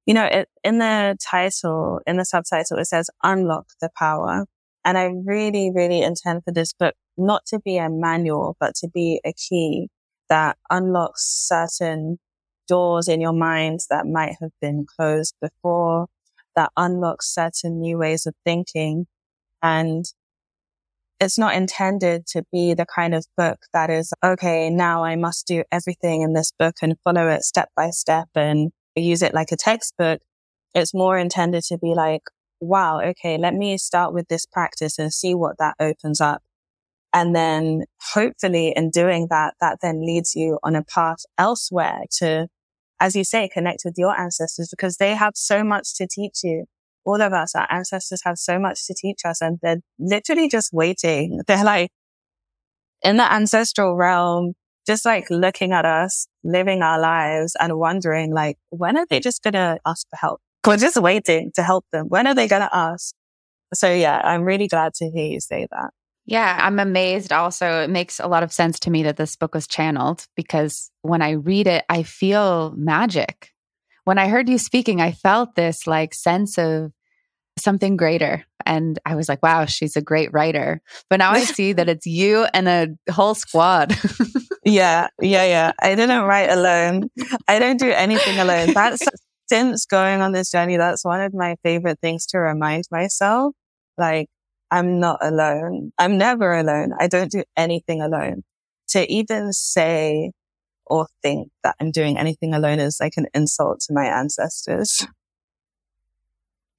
[0.07, 4.47] you know, it, in the title, in the subtitle, it says unlock the power.
[4.85, 8.89] And I really, really intend for this book not to be a manual, but to
[8.89, 9.89] be a key
[10.29, 12.19] that unlocks certain
[12.69, 16.09] doors in your mind that might have been closed before.
[16.57, 19.07] that unlocks certain new ways of thinking.
[19.63, 20.05] And
[21.25, 25.47] it's not intended to be the kind of book that is, okay, now I must
[25.47, 29.51] do everything in this book and follow it step by step and use it like
[29.51, 30.21] a textbook.
[30.75, 32.23] It's more intended to be like,
[32.61, 36.43] wow, okay, let me start with this practice and see what that opens up.
[37.13, 42.49] And then hopefully in doing that, that then leads you on a path elsewhere to,
[43.01, 46.67] as you say, connect with your ancestors because they have so much to teach you.
[47.05, 50.73] All of us, our ancestors have so much to teach us and they're literally just
[50.73, 51.41] waiting.
[51.47, 51.91] They're like
[53.03, 54.55] in the ancestral realm,
[54.87, 59.43] just like looking at us, living our lives and wondering like, when are they just
[59.43, 60.41] going to ask for help?
[60.67, 62.07] We're just waiting to help them.
[62.09, 63.15] When are they going to ask?
[63.75, 65.91] So yeah, I'm really glad to hear you say that.
[66.27, 67.83] Yeah, I'm amazed also.
[67.83, 71.21] It makes a lot of sense to me that this book was channeled because when
[71.21, 73.54] I read it, I feel magic.
[74.05, 76.93] When I heard you speaking, I felt this like sense of
[77.59, 78.45] something greater.
[78.67, 80.81] And I was like, wow, she's a great writer.
[81.09, 83.97] But now I see that it's you and a whole squad.
[84.65, 85.73] yeah, yeah, yeah.
[85.81, 87.11] I didn't write alone.
[87.49, 88.73] I don't do anything alone.
[88.75, 89.03] That's
[89.49, 93.55] since going on this journey, that's one of my favorite things to remind myself.
[93.99, 94.29] Like,
[94.71, 95.93] I'm not alone.
[95.99, 96.93] I'm never alone.
[96.99, 98.43] I don't do anything alone.
[98.89, 100.33] To even say
[100.87, 105.07] or think that I'm doing anything alone is like an insult to my ancestors.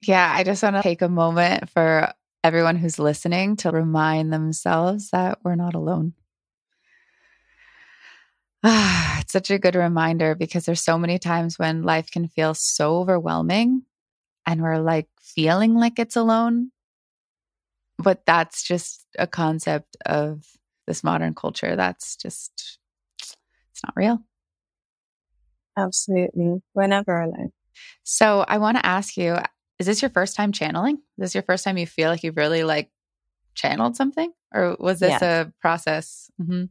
[0.02, 2.12] Yeah, I just want to take a moment for
[2.44, 6.14] everyone who's listening to remind themselves that we're not alone.
[8.62, 12.54] Ah, it's such a good reminder because there's so many times when life can feel
[12.54, 13.82] so overwhelming
[14.46, 16.70] and we're like feeling like it's alone.
[17.98, 20.44] But that's just a concept of
[20.86, 22.78] this modern culture that's just,
[23.76, 24.18] it's not real.
[25.76, 26.62] Absolutely.
[26.74, 27.52] We're never alone.
[28.04, 29.36] So I want to ask you,
[29.78, 30.96] is this your first time channeling?
[30.96, 32.90] Is this your first time you feel like you've really like
[33.54, 34.32] channeled something?
[34.54, 36.30] Or was this a process?
[36.40, 36.64] Mm-hmm.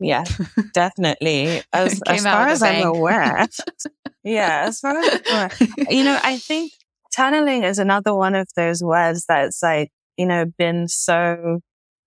[0.00, 0.24] Yeah,
[0.74, 1.62] definitely.
[1.72, 3.46] As, as far as I'm aware.
[4.24, 5.50] yeah, as far as I'm aware.
[5.90, 6.72] You know, I think
[7.14, 11.60] channeling is another one of those words that's like, you know, been so,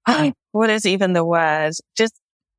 [0.51, 1.71] what is even the word?
[1.97, 2.13] Just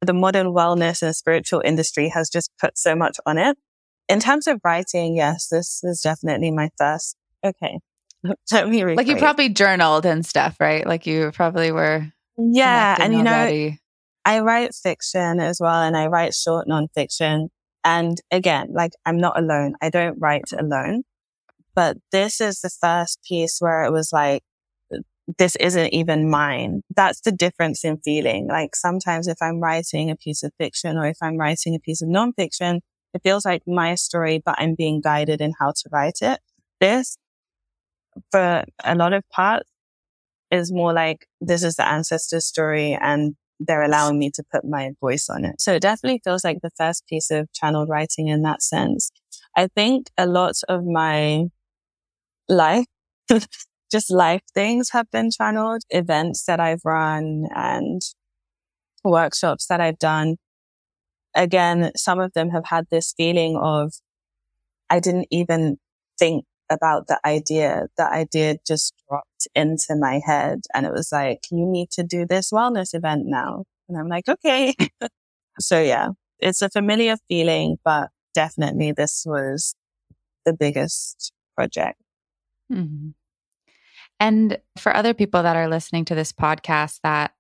[0.07, 3.57] the modern wellness and spiritual industry has just put so much on it.
[4.09, 7.17] In terms of writing, yes, this is definitely my first.
[7.45, 7.79] Okay.
[8.53, 10.87] Let me Like you probably journaled and stuff, right?
[10.87, 12.07] Like you probably were.
[12.39, 12.97] Yeah.
[13.01, 13.73] And you know,
[14.25, 17.49] I write fiction as well and I write short nonfiction.
[17.85, 19.75] And again, like I'm not alone.
[19.81, 21.05] I don't write alone,
[21.75, 24.43] but this is the first piece where it was like,
[25.39, 26.83] this isn't even mine.
[26.95, 28.47] That's the difference in feeling.
[28.49, 32.01] Like sometimes if I'm writing a piece of fiction or if I'm writing a piece
[32.03, 32.81] of nonfiction,
[33.15, 36.41] it feels like my story, but I'm being guided in how to write it.
[36.81, 37.19] This,
[38.31, 39.69] for a lot of parts,
[40.51, 44.91] is more like this is the ancestor story and they're allowing me to put my
[45.01, 45.61] voice on it.
[45.61, 49.11] So it definitely feels like the first piece of channeled writing in that sense.
[49.57, 51.47] I think a lot of my
[52.49, 52.87] life,
[53.91, 58.03] just life things have been channeled, events that I've run and
[59.05, 60.37] workshops that I've done.
[61.35, 63.93] Again, some of them have had this feeling of,
[64.91, 65.79] I didn't even
[66.19, 67.87] think about the idea.
[67.97, 72.27] The idea just dropped into my head and it was like, you need to do
[72.27, 73.65] this wellness event now.
[73.89, 74.75] And I'm like, okay.
[75.61, 76.09] so yeah,
[76.39, 79.75] it's a familiar feeling, but definitely this was
[80.45, 82.01] the biggest project.
[82.73, 83.11] Mm-hmm.
[84.19, 87.33] And for other people that are listening to this podcast that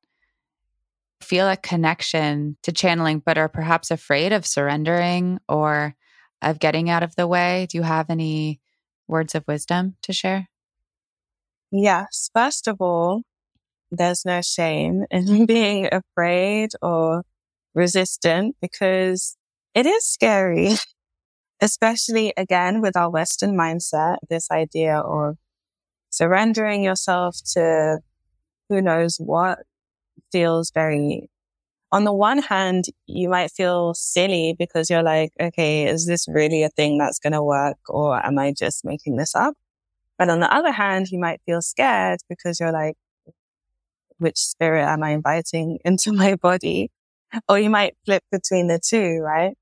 [1.20, 5.94] feel a connection to channeling, but are perhaps afraid of surrendering or
[6.42, 8.60] of getting out of the way, do you have any
[9.08, 10.48] words of wisdom to share?
[11.72, 12.30] Yes.
[12.34, 13.22] First of all,
[13.90, 17.22] there's no shame in being afraid or
[17.74, 19.36] resistant because
[19.74, 20.74] it is scary,
[21.60, 25.36] especially again with our Western mindset, this idea of
[26.16, 27.98] surrendering yourself to
[28.68, 29.58] who knows what
[30.32, 31.28] feels very
[31.92, 36.62] on the one hand, you might feel silly because you're like, okay, is this really
[36.64, 39.54] a thing that's going to work or am I just making this up?
[40.18, 42.96] But on the other hand, you might feel scared because you're like,
[44.18, 46.90] which spirit am I inviting into my body?
[47.48, 49.54] Or you might flip between the two, right?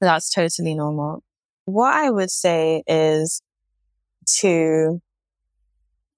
[0.00, 1.22] That's totally normal.
[1.64, 3.40] What I would say is
[4.40, 5.00] to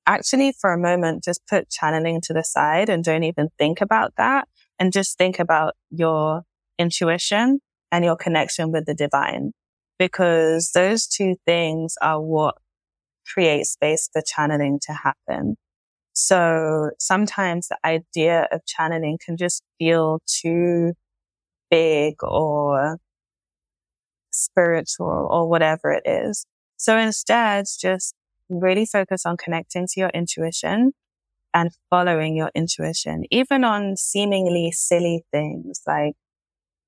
[0.06, 4.12] actually for a moment, just put channeling to the side and don't even think about
[4.16, 4.48] that
[4.78, 6.42] and just think about your
[6.78, 7.60] intuition
[7.92, 9.52] and your connection with the divine
[9.98, 12.56] because those two things are what
[13.32, 15.56] create space for channeling to happen.
[16.12, 20.92] So sometimes the idea of channeling can just feel too
[21.70, 22.98] big or
[24.30, 26.46] spiritual or whatever it is.
[26.76, 28.14] So instead, just
[28.48, 30.92] really focus on connecting to your intuition
[31.52, 36.14] and following your intuition, even on seemingly silly things like,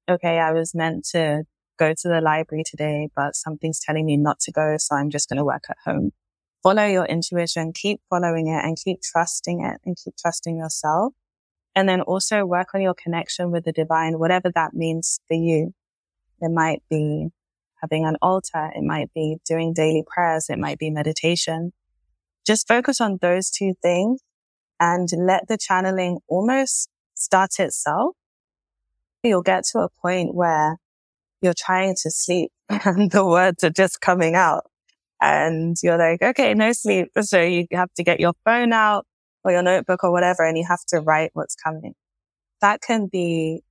[0.09, 1.45] okay, I was meant to
[1.79, 4.77] go to the library today, but something's telling me not to go.
[4.79, 6.13] So I'm just going to work at home.
[6.63, 11.13] Follow your intuition, keep following it and keep trusting it and keep trusting yourself.
[11.75, 15.75] And then also work on your connection with the divine, whatever that means for you.
[16.41, 17.29] It might be
[17.81, 18.71] having an altar.
[18.75, 20.47] It might be doing daily prayers.
[20.49, 21.73] It might be meditation.
[22.47, 24.21] Just focus on those two things
[24.79, 28.15] and let the channeling almost start itself.
[29.23, 30.79] You'll get to a point where
[31.43, 34.65] you're trying to sleep and the words are just coming out
[35.21, 37.09] and you're like, okay, no sleep.
[37.21, 39.07] So you have to get your phone out
[39.45, 41.95] or your notebook or whatever and you have to write what's coming.
[42.61, 43.63] That can be,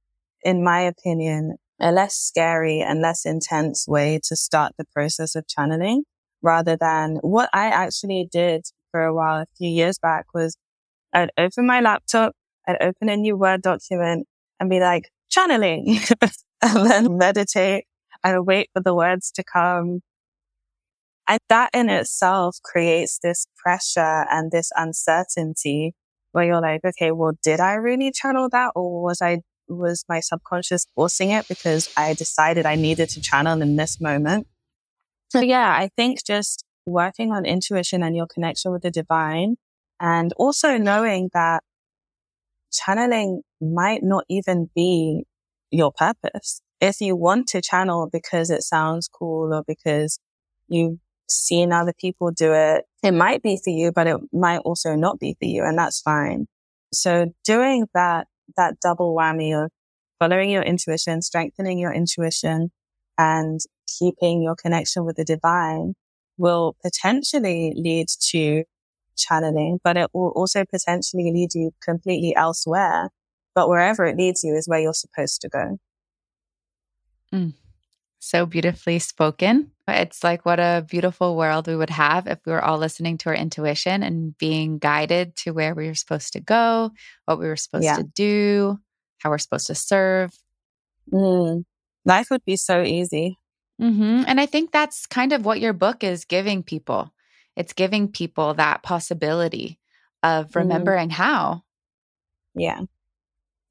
[0.43, 5.47] in my opinion, a less scary and less intense way to start the process of
[5.47, 6.03] channeling
[6.41, 10.55] rather than what I actually did for a while a few years back was
[11.13, 12.33] I'd open my laptop,
[12.67, 14.27] I'd open a new Word document
[14.59, 15.99] and be like, channeling
[16.61, 17.85] and then meditate
[18.23, 20.01] and wait for the words to come.
[21.27, 25.93] And that in itself creates this pressure and this uncertainty
[26.31, 30.19] where you're like, okay, well, did I really channel that or was I was my
[30.19, 34.47] subconscious forcing it because I decided I needed to channel in this moment.
[35.29, 39.55] So yeah, I think just working on intuition and your connection with the divine
[39.99, 41.63] and also knowing that
[42.71, 45.25] channeling might not even be
[45.71, 46.61] your purpose.
[46.81, 50.19] If you want to channel because it sounds cool or because
[50.67, 54.95] you've seen other people do it, it might be for you, but it might also
[54.95, 55.63] not be for you.
[55.63, 56.47] And that's fine.
[56.93, 59.71] So doing that that double whammy of
[60.19, 62.71] following your intuition, strengthening your intuition
[63.17, 63.59] and
[63.99, 65.93] keeping your connection with the divine
[66.37, 68.63] will potentially lead to
[69.17, 73.09] channeling, but it will also potentially lead you completely elsewhere.
[73.53, 75.77] But wherever it leads you is where you're supposed to go.
[77.33, 77.53] Mm.
[78.25, 79.69] So beautifully spoken.
[79.87, 83.29] It's like what a beautiful world we would have if we were all listening to
[83.29, 86.89] our intuition and being guided to where we were supposed to go,
[87.25, 87.97] what we were supposed yeah.
[87.97, 88.79] to do,
[89.19, 90.31] how we're supposed to serve.
[91.13, 91.65] Mm.
[92.03, 93.37] Life would be so easy.
[93.79, 94.23] Mm-hmm.
[94.25, 97.13] And I think that's kind of what your book is giving people.
[97.55, 99.77] It's giving people that possibility
[100.23, 100.55] of mm.
[100.55, 101.13] remembering mm.
[101.13, 101.61] how.
[102.55, 102.81] Yeah.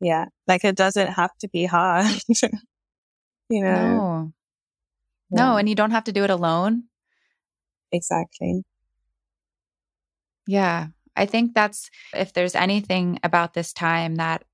[0.01, 0.27] Yeah.
[0.47, 2.07] Like it doesn't have to be hard.
[3.51, 3.97] you know?
[3.97, 4.33] No.
[5.35, 6.85] No, and you don't have to do it alone.
[7.93, 8.64] Exactly.
[10.47, 10.89] Yeah.
[11.16, 14.45] I think that's if there's anything about this time that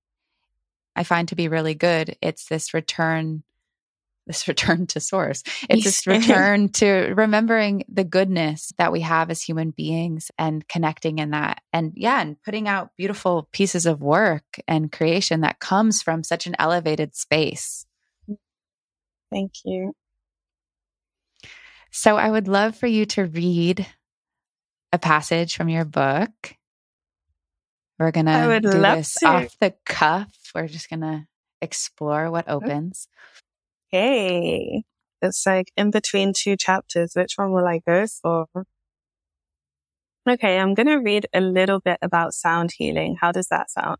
[0.95, 3.43] I find to be really good, it's this return
[4.27, 5.43] this return to source.
[5.69, 11.19] It's this return to remembering the goodness that we have as human beings and connecting
[11.19, 11.63] in that.
[11.73, 16.47] And yeah, and putting out beautiful pieces of work and creation that comes from such
[16.47, 17.87] an elevated space.
[19.31, 19.95] Thank you.
[21.91, 23.87] So I would love for you to read
[24.93, 26.31] a passage from your book.
[27.99, 29.27] We're going to do this to.
[29.27, 30.33] off the cuff.
[30.55, 31.27] We're just going to
[31.61, 33.09] explore what opens.
[33.89, 34.85] Hey,
[35.21, 37.13] it's like in between two chapters.
[37.15, 38.47] Which one will I go for?
[40.29, 43.17] Okay, I'm going to read a little bit about sound healing.
[43.21, 43.99] How does that sound?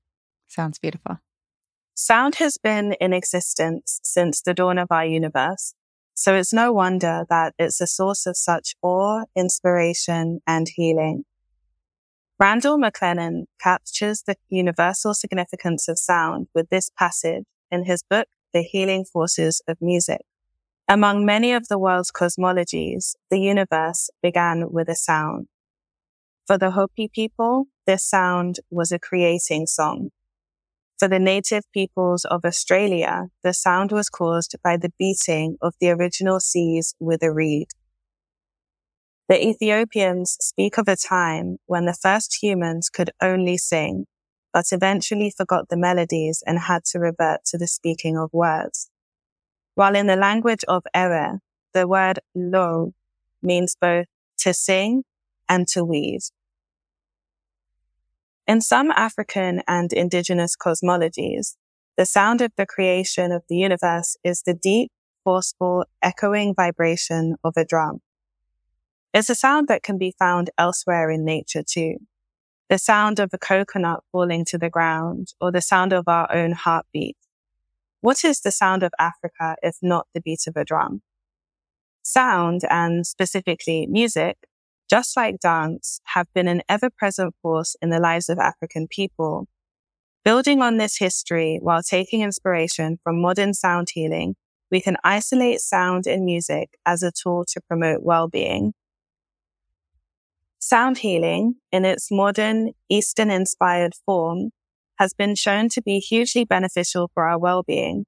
[0.49, 1.19] Sounds beautiful.
[1.95, 5.75] Sound has been in existence since the dawn of our universe.
[6.15, 11.25] So it's no wonder that it's a source of such awe, inspiration, and healing.
[12.39, 18.63] Randall McClellan captures the universal significance of sound with this passage in his book, The
[18.63, 20.23] Healing Forces of Music.
[20.89, 25.49] Among many of the world's cosmologies, the universe began with a sound.
[26.47, 30.11] For the Hopi people, this sound was a creating song.
[31.01, 35.89] For the native peoples of Australia, the sound was caused by the beating of the
[35.89, 37.69] original seas with a reed.
[39.27, 44.09] The Ethiopians speak of a time when the first humans could only sing,
[44.53, 48.91] but eventually forgot the melodies and had to revert to the speaking of words.
[49.77, 51.39] While in the language of Ewe,
[51.73, 52.93] the word lo
[53.43, 54.05] means both
[54.41, 55.05] to sing
[55.49, 56.29] and to weave.
[58.51, 61.55] In some African and indigenous cosmologies,
[61.97, 64.91] the sound of the creation of the universe is the deep,
[65.23, 68.01] forceful, echoing vibration of a drum.
[69.15, 71.99] It's a sound that can be found elsewhere in nature too.
[72.69, 76.51] The sound of a coconut falling to the ground or the sound of our own
[76.51, 77.19] heartbeat.
[78.01, 81.03] What is the sound of Africa if not the beat of a drum?
[82.03, 84.39] Sound and specifically music,
[84.91, 89.47] just like dance, have been an ever present force in the lives of African people.
[90.25, 94.35] Building on this history while taking inspiration from modern sound healing,
[94.71, 98.75] we can isolate sound in music as a tool to promote well-being
[100.63, 104.51] Sound healing, in its modern Eastern inspired form,
[104.99, 108.05] has been shown to be hugely beneficial for our well-being.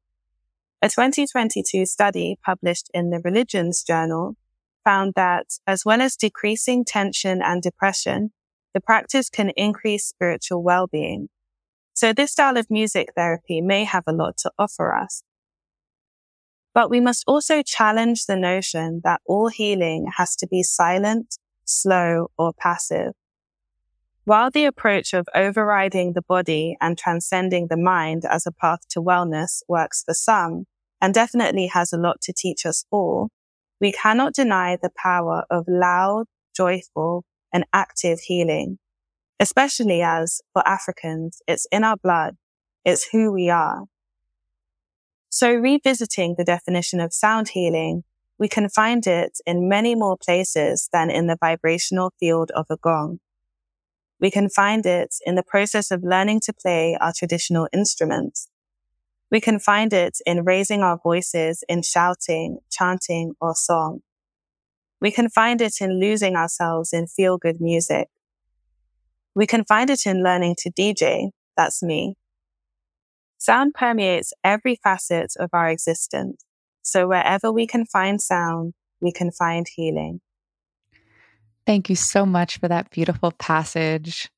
[0.82, 4.36] A 2022 study published in the Religions Journal
[4.84, 8.32] found that as well as decreasing tension and depression,
[8.74, 11.28] the practice can increase spiritual well-being.
[11.94, 15.22] So this style of music therapy may have a lot to offer us.
[16.74, 22.30] But we must also challenge the notion that all healing has to be silent slow,
[22.38, 23.12] or passive.
[24.24, 29.02] While the approach of overriding the body and transcending the mind as a path to
[29.02, 30.66] wellness works for some
[31.00, 33.30] and definitely has a lot to teach us all,
[33.82, 36.26] we cannot deny the power of loud,
[36.56, 38.78] joyful, and active healing,
[39.40, 42.36] especially as for Africans, it's in our blood.
[42.84, 43.84] It's who we are.
[45.28, 48.04] So revisiting the definition of sound healing
[48.38, 52.76] we can find it in many more places than in the vibrational field of a
[52.76, 53.20] gong.
[54.20, 58.48] We can find it in the process of learning to play our traditional instruments.
[59.32, 64.00] We can find it in raising our voices in shouting, chanting, or song.
[65.00, 68.08] We can find it in losing ourselves in feel good music.
[69.34, 71.30] We can find it in learning to DJ.
[71.56, 72.16] That's me.
[73.38, 76.44] Sound permeates every facet of our existence.
[76.82, 80.20] So wherever we can find sound, we can find healing.
[81.64, 84.30] Thank you so much for that beautiful passage.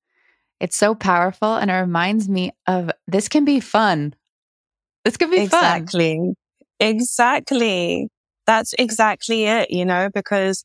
[0.61, 4.15] It's so powerful and it reminds me of this can be fun.
[5.05, 5.45] This can be fun.
[5.45, 6.17] exactly.
[6.17, 6.35] fun.
[6.81, 8.09] Exactly.
[8.47, 10.65] That's exactly it, you know, because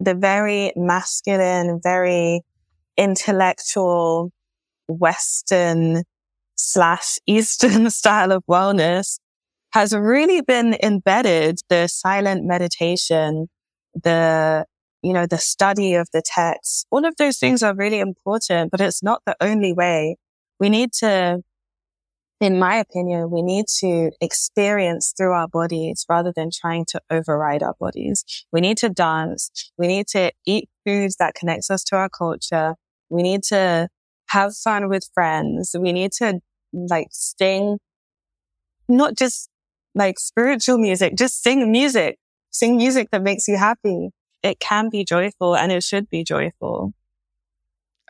[0.00, 2.42] the very masculine, very
[2.96, 4.30] intellectual
[4.88, 6.02] Western
[6.56, 9.18] slash Eastern style of wellness
[9.72, 13.48] has really been embedded the silent meditation,
[13.94, 14.64] the,
[15.02, 16.86] you know, the study of the text.
[16.90, 20.16] All of those things are really important, but it's not the only way.
[20.58, 21.42] We need to,
[22.40, 27.62] in my opinion, we need to experience through our bodies rather than trying to override
[27.62, 28.24] our bodies.
[28.52, 29.50] We need to dance.
[29.76, 32.74] We need to eat foods that connects us to our culture.
[33.10, 33.88] We need to
[34.28, 35.74] have fun with friends.
[35.78, 36.40] We need to
[36.72, 37.78] like sing
[38.88, 39.48] not just
[39.94, 41.16] like spiritual music.
[41.16, 42.18] Just sing music,
[42.50, 44.10] sing music that makes you happy.
[44.44, 46.92] It can be joyful and it should be joyful.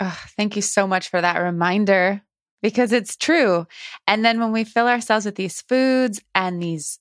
[0.01, 2.22] Oh, thank you so much for that reminder
[2.63, 3.67] because it's true.
[4.07, 6.99] And then when we fill ourselves with these foods and these,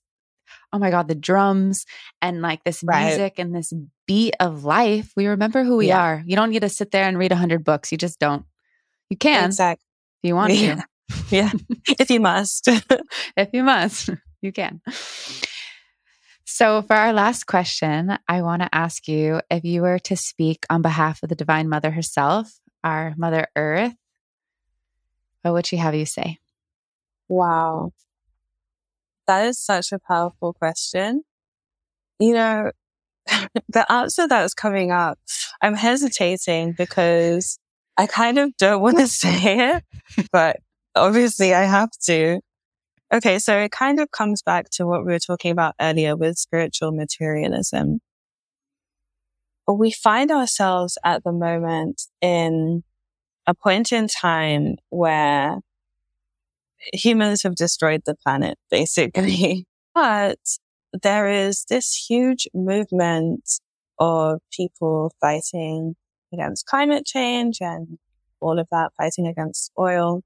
[0.72, 1.86] oh my God, the drums
[2.22, 3.08] and like this right.
[3.08, 3.74] music and this
[4.06, 6.02] beat of life, we remember who we yeah.
[6.02, 6.24] are.
[6.26, 7.92] You don't need to sit there and read a hundred books.
[7.92, 8.46] You just don't.
[9.10, 9.46] You can.
[9.46, 9.86] Exactly.
[10.24, 10.76] If you want yeah.
[10.76, 10.86] to.
[11.30, 11.52] yeah.
[12.00, 12.68] if you must.
[13.38, 14.10] if you must
[14.42, 14.82] you can.
[16.46, 20.66] So, for our last question, I want to ask you if you were to speak
[20.70, 22.52] on behalf of the Divine Mother herself,
[22.84, 23.96] our Mother Earth,
[25.52, 26.38] what would have you say?
[27.28, 27.92] Wow.
[29.28, 31.24] That is such a powerful question.
[32.20, 32.72] You know,
[33.70, 35.20] the answer that is coming up,
[35.62, 37.60] I'm hesitating because
[37.98, 39.84] I kind of don't want to say it,
[40.32, 40.58] but
[40.96, 42.40] obviously I have to.
[43.14, 46.38] Okay, so it kind of comes back to what we were talking about earlier with
[46.38, 48.00] spiritual materialism.
[49.66, 52.84] We find ourselves at the moment in
[53.48, 55.58] a point in time where
[56.94, 59.66] humans have destroyed the planet, basically.
[59.96, 60.38] But
[61.02, 63.50] there is this huge movement
[64.00, 65.96] of people fighting
[66.32, 67.98] against climate change and
[68.40, 70.22] all of that, fighting against oil.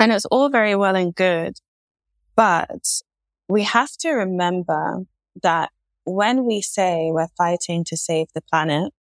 [0.00, 1.54] And it's all very well and good.
[2.36, 3.00] But
[3.48, 5.04] we have to remember
[5.42, 5.70] that
[6.04, 8.92] when we say we're fighting to save the planet,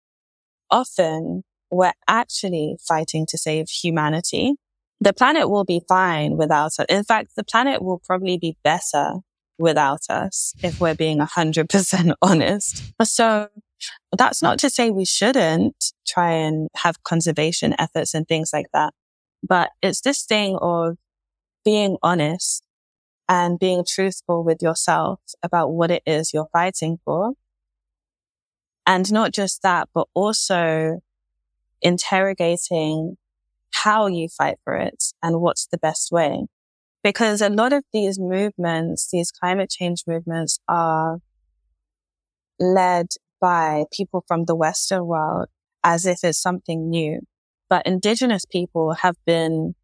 [0.70, 4.54] often we're actually fighting to save humanity.
[5.00, 6.80] The planet will be fine without us.
[6.88, 9.16] In fact, the planet will probably be better
[9.58, 12.82] without us if we're being 100% honest.
[13.02, 13.48] So
[14.16, 18.94] that's not to say we shouldn't try and have conservation efforts and things like that.
[19.46, 20.96] But it's this thing of
[21.64, 22.62] being honest
[23.28, 27.32] and being truthful with yourself about what it is you're fighting for.
[28.86, 31.00] And not just that, but also
[31.82, 33.16] interrogating
[33.72, 36.46] how you fight for it and what's the best way.
[37.02, 41.18] Because a lot of these movements, these climate change movements are
[42.58, 43.08] led
[43.40, 45.48] by people from the Western world
[45.84, 47.20] as if it's something new.
[47.68, 49.74] But indigenous people have been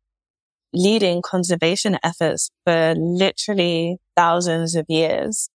[0.73, 5.49] leading conservation efforts for literally thousands of years.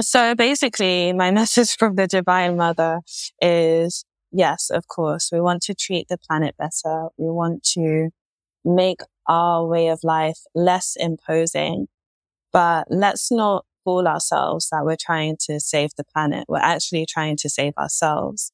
[0.00, 3.00] So basically my message from the divine mother
[3.40, 4.04] is
[4.36, 7.08] yes, of course, we want to treat the planet better.
[7.16, 8.10] We want to
[8.64, 11.86] make our way of life less imposing,
[12.52, 16.44] but let's not fool ourselves that we're trying to save the planet.
[16.48, 18.52] We're actually trying to save ourselves.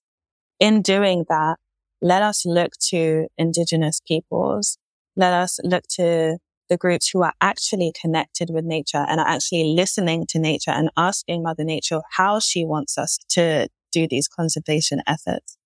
[0.60, 1.56] In doing that,
[2.00, 4.78] let us look to indigenous peoples.
[5.16, 9.74] Let us look to the groups who are actually connected with nature and are actually
[9.74, 15.02] listening to nature and asking Mother Nature how she wants us to do these conservation
[15.06, 15.58] efforts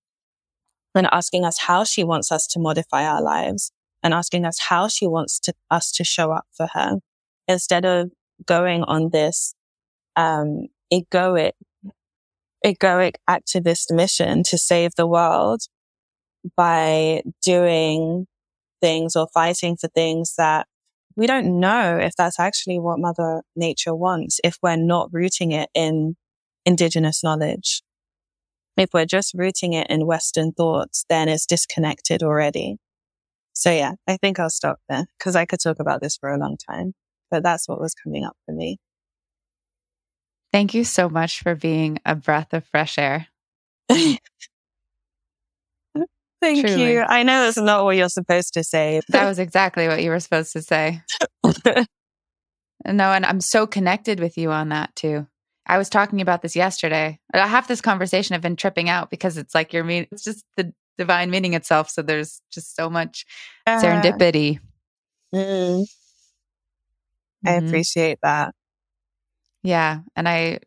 [0.97, 3.71] and asking us how she wants us to modify our lives
[4.03, 6.97] and asking us how she wants to, us to show up for her
[7.47, 8.11] instead of
[8.45, 9.55] going on this,
[10.15, 11.51] um, egoic,
[12.65, 15.61] egoic activist mission to save the world
[16.55, 18.27] by doing
[18.81, 20.67] things or fighting for things that
[21.15, 25.69] we don't know if that's actually what mother nature wants if we're not rooting it
[25.73, 26.15] in
[26.65, 27.81] indigenous knowledge.
[28.77, 32.77] If we're just rooting it in Western thoughts, then it's disconnected already.
[33.53, 36.37] So yeah, I think I'll stop there because I could talk about this for a
[36.37, 36.93] long time,
[37.31, 38.77] but that's what was coming up for me.
[40.53, 43.27] Thank you so much for being a breath of fresh air.
[43.89, 44.19] Thank
[46.67, 46.93] Truly.
[46.93, 47.01] you.
[47.01, 49.01] I know that's not what you're supposed to say.
[49.09, 51.01] That was exactly what you were supposed to say.
[51.43, 51.85] no,
[52.85, 55.25] and I'm so connected with you on that too.
[55.67, 57.19] I was talking about this yesterday.
[57.33, 58.33] I have this conversation.
[58.33, 60.07] I've been tripping out because it's like you're mean.
[60.11, 61.89] It's just the divine meaning itself.
[61.89, 63.25] So there's just so much
[63.65, 64.59] uh, serendipity.
[65.33, 65.85] Mm.
[67.45, 67.67] I mm-hmm.
[67.67, 68.55] appreciate that.
[69.63, 70.59] Yeah, and I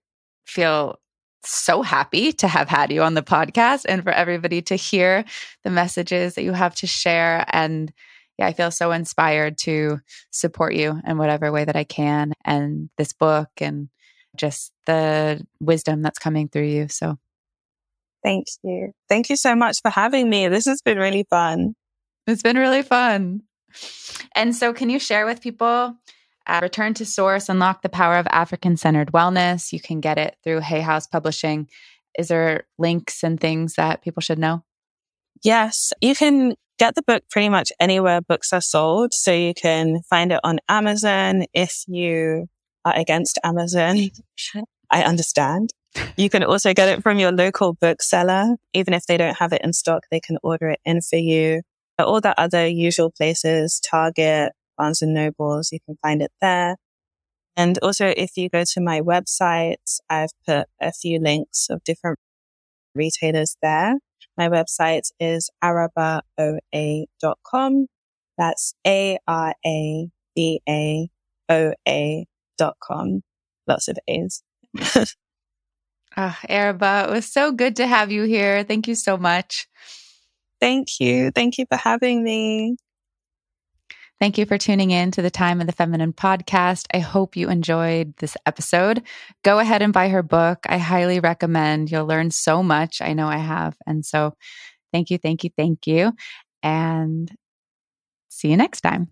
[0.44, 0.98] feel
[1.42, 5.24] so happy to have had you on the podcast and for everybody to hear
[5.64, 7.46] the messages that you have to share.
[7.48, 7.90] And
[8.38, 12.90] yeah, I feel so inspired to support you in whatever way that I can and
[12.98, 13.88] this book and
[14.36, 16.88] just the wisdom that's coming through you.
[16.88, 17.18] So
[18.24, 18.92] thank you.
[19.08, 20.48] Thank you so much for having me.
[20.48, 21.74] This has been really fun.
[22.26, 23.42] It's been really fun.
[24.34, 25.96] And so, can you share with people
[26.46, 29.72] uh, Return to Source, Unlock the Power of African Centered Wellness.
[29.72, 31.68] You can get it through Hay House Publishing.
[32.18, 34.64] Is there links and things that people should know?
[35.44, 39.14] Yes, you can get the book pretty much anywhere books are sold.
[39.14, 42.48] So you can find it on Amazon if you
[42.84, 44.10] against Amazon.
[44.90, 45.70] I understand.
[46.16, 48.56] You can also get it from your local bookseller.
[48.72, 51.62] Even if they don't have it in stock, they can order it in for you.
[51.98, 55.70] All the other usual places, Target, Barnes and Nobles.
[55.72, 56.76] You can find it there.
[57.56, 62.18] And also, if you go to my website, I've put a few links of different
[62.94, 63.96] retailers there.
[64.38, 67.86] My website is arabaoa.com.
[68.38, 69.48] That's A-R-A-B-A-O-A
[71.48, 71.74] dot
[72.82, 73.22] com.
[73.66, 74.42] Lots of A's.
[76.16, 78.64] oh, Araba, it was so good to have you here.
[78.64, 79.68] Thank you so much.
[80.60, 81.30] Thank you.
[81.30, 82.76] Thank you for having me.
[84.20, 86.86] Thank you for tuning in to the Time of the Feminine podcast.
[86.92, 89.02] I hope you enjoyed this episode.
[89.42, 90.58] Go ahead and buy her book.
[90.66, 91.90] I highly recommend.
[91.90, 93.00] You'll learn so much.
[93.00, 93.78] I know I have.
[93.86, 94.34] And so
[94.92, 96.12] thank you, thank you, thank you.
[96.62, 97.34] And
[98.28, 99.08] see you next time.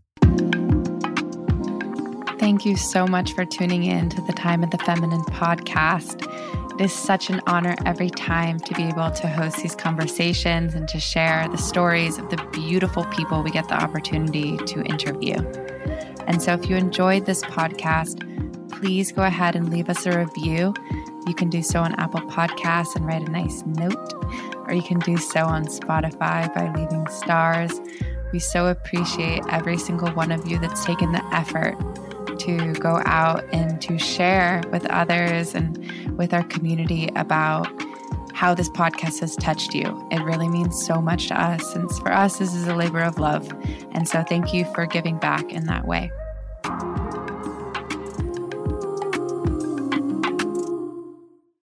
[2.49, 6.27] Thank you so much for tuning in to the Time of the Feminine podcast.
[6.73, 10.89] It is such an honor every time to be able to host these conversations and
[10.89, 15.35] to share the stories of the beautiful people we get the opportunity to interview.
[16.27, 18.17] And so, if you enjoyed this podcast,
[18.71, 20.73] please go ahead and leave us a review.
[21.27, 24.15] You can do so on Apple Podcasts and write a nice note,
[24.67, 27.79] or you can do so on Spotify by leaving stars.
[28.33, 31.77] We so appreciate every single one of you that's taken the effort
[32.49, 35.77] to go out and to share with others and
[36.17, 37.69] with our community about
[38.33, 40.09] how this podcast has touched you.
[40.11, 41.75] It really means so much to us.
[41.75, 43.53] And for us, this is a labor of love.
[43.93, 46.11] And so thank you for giving back in that way.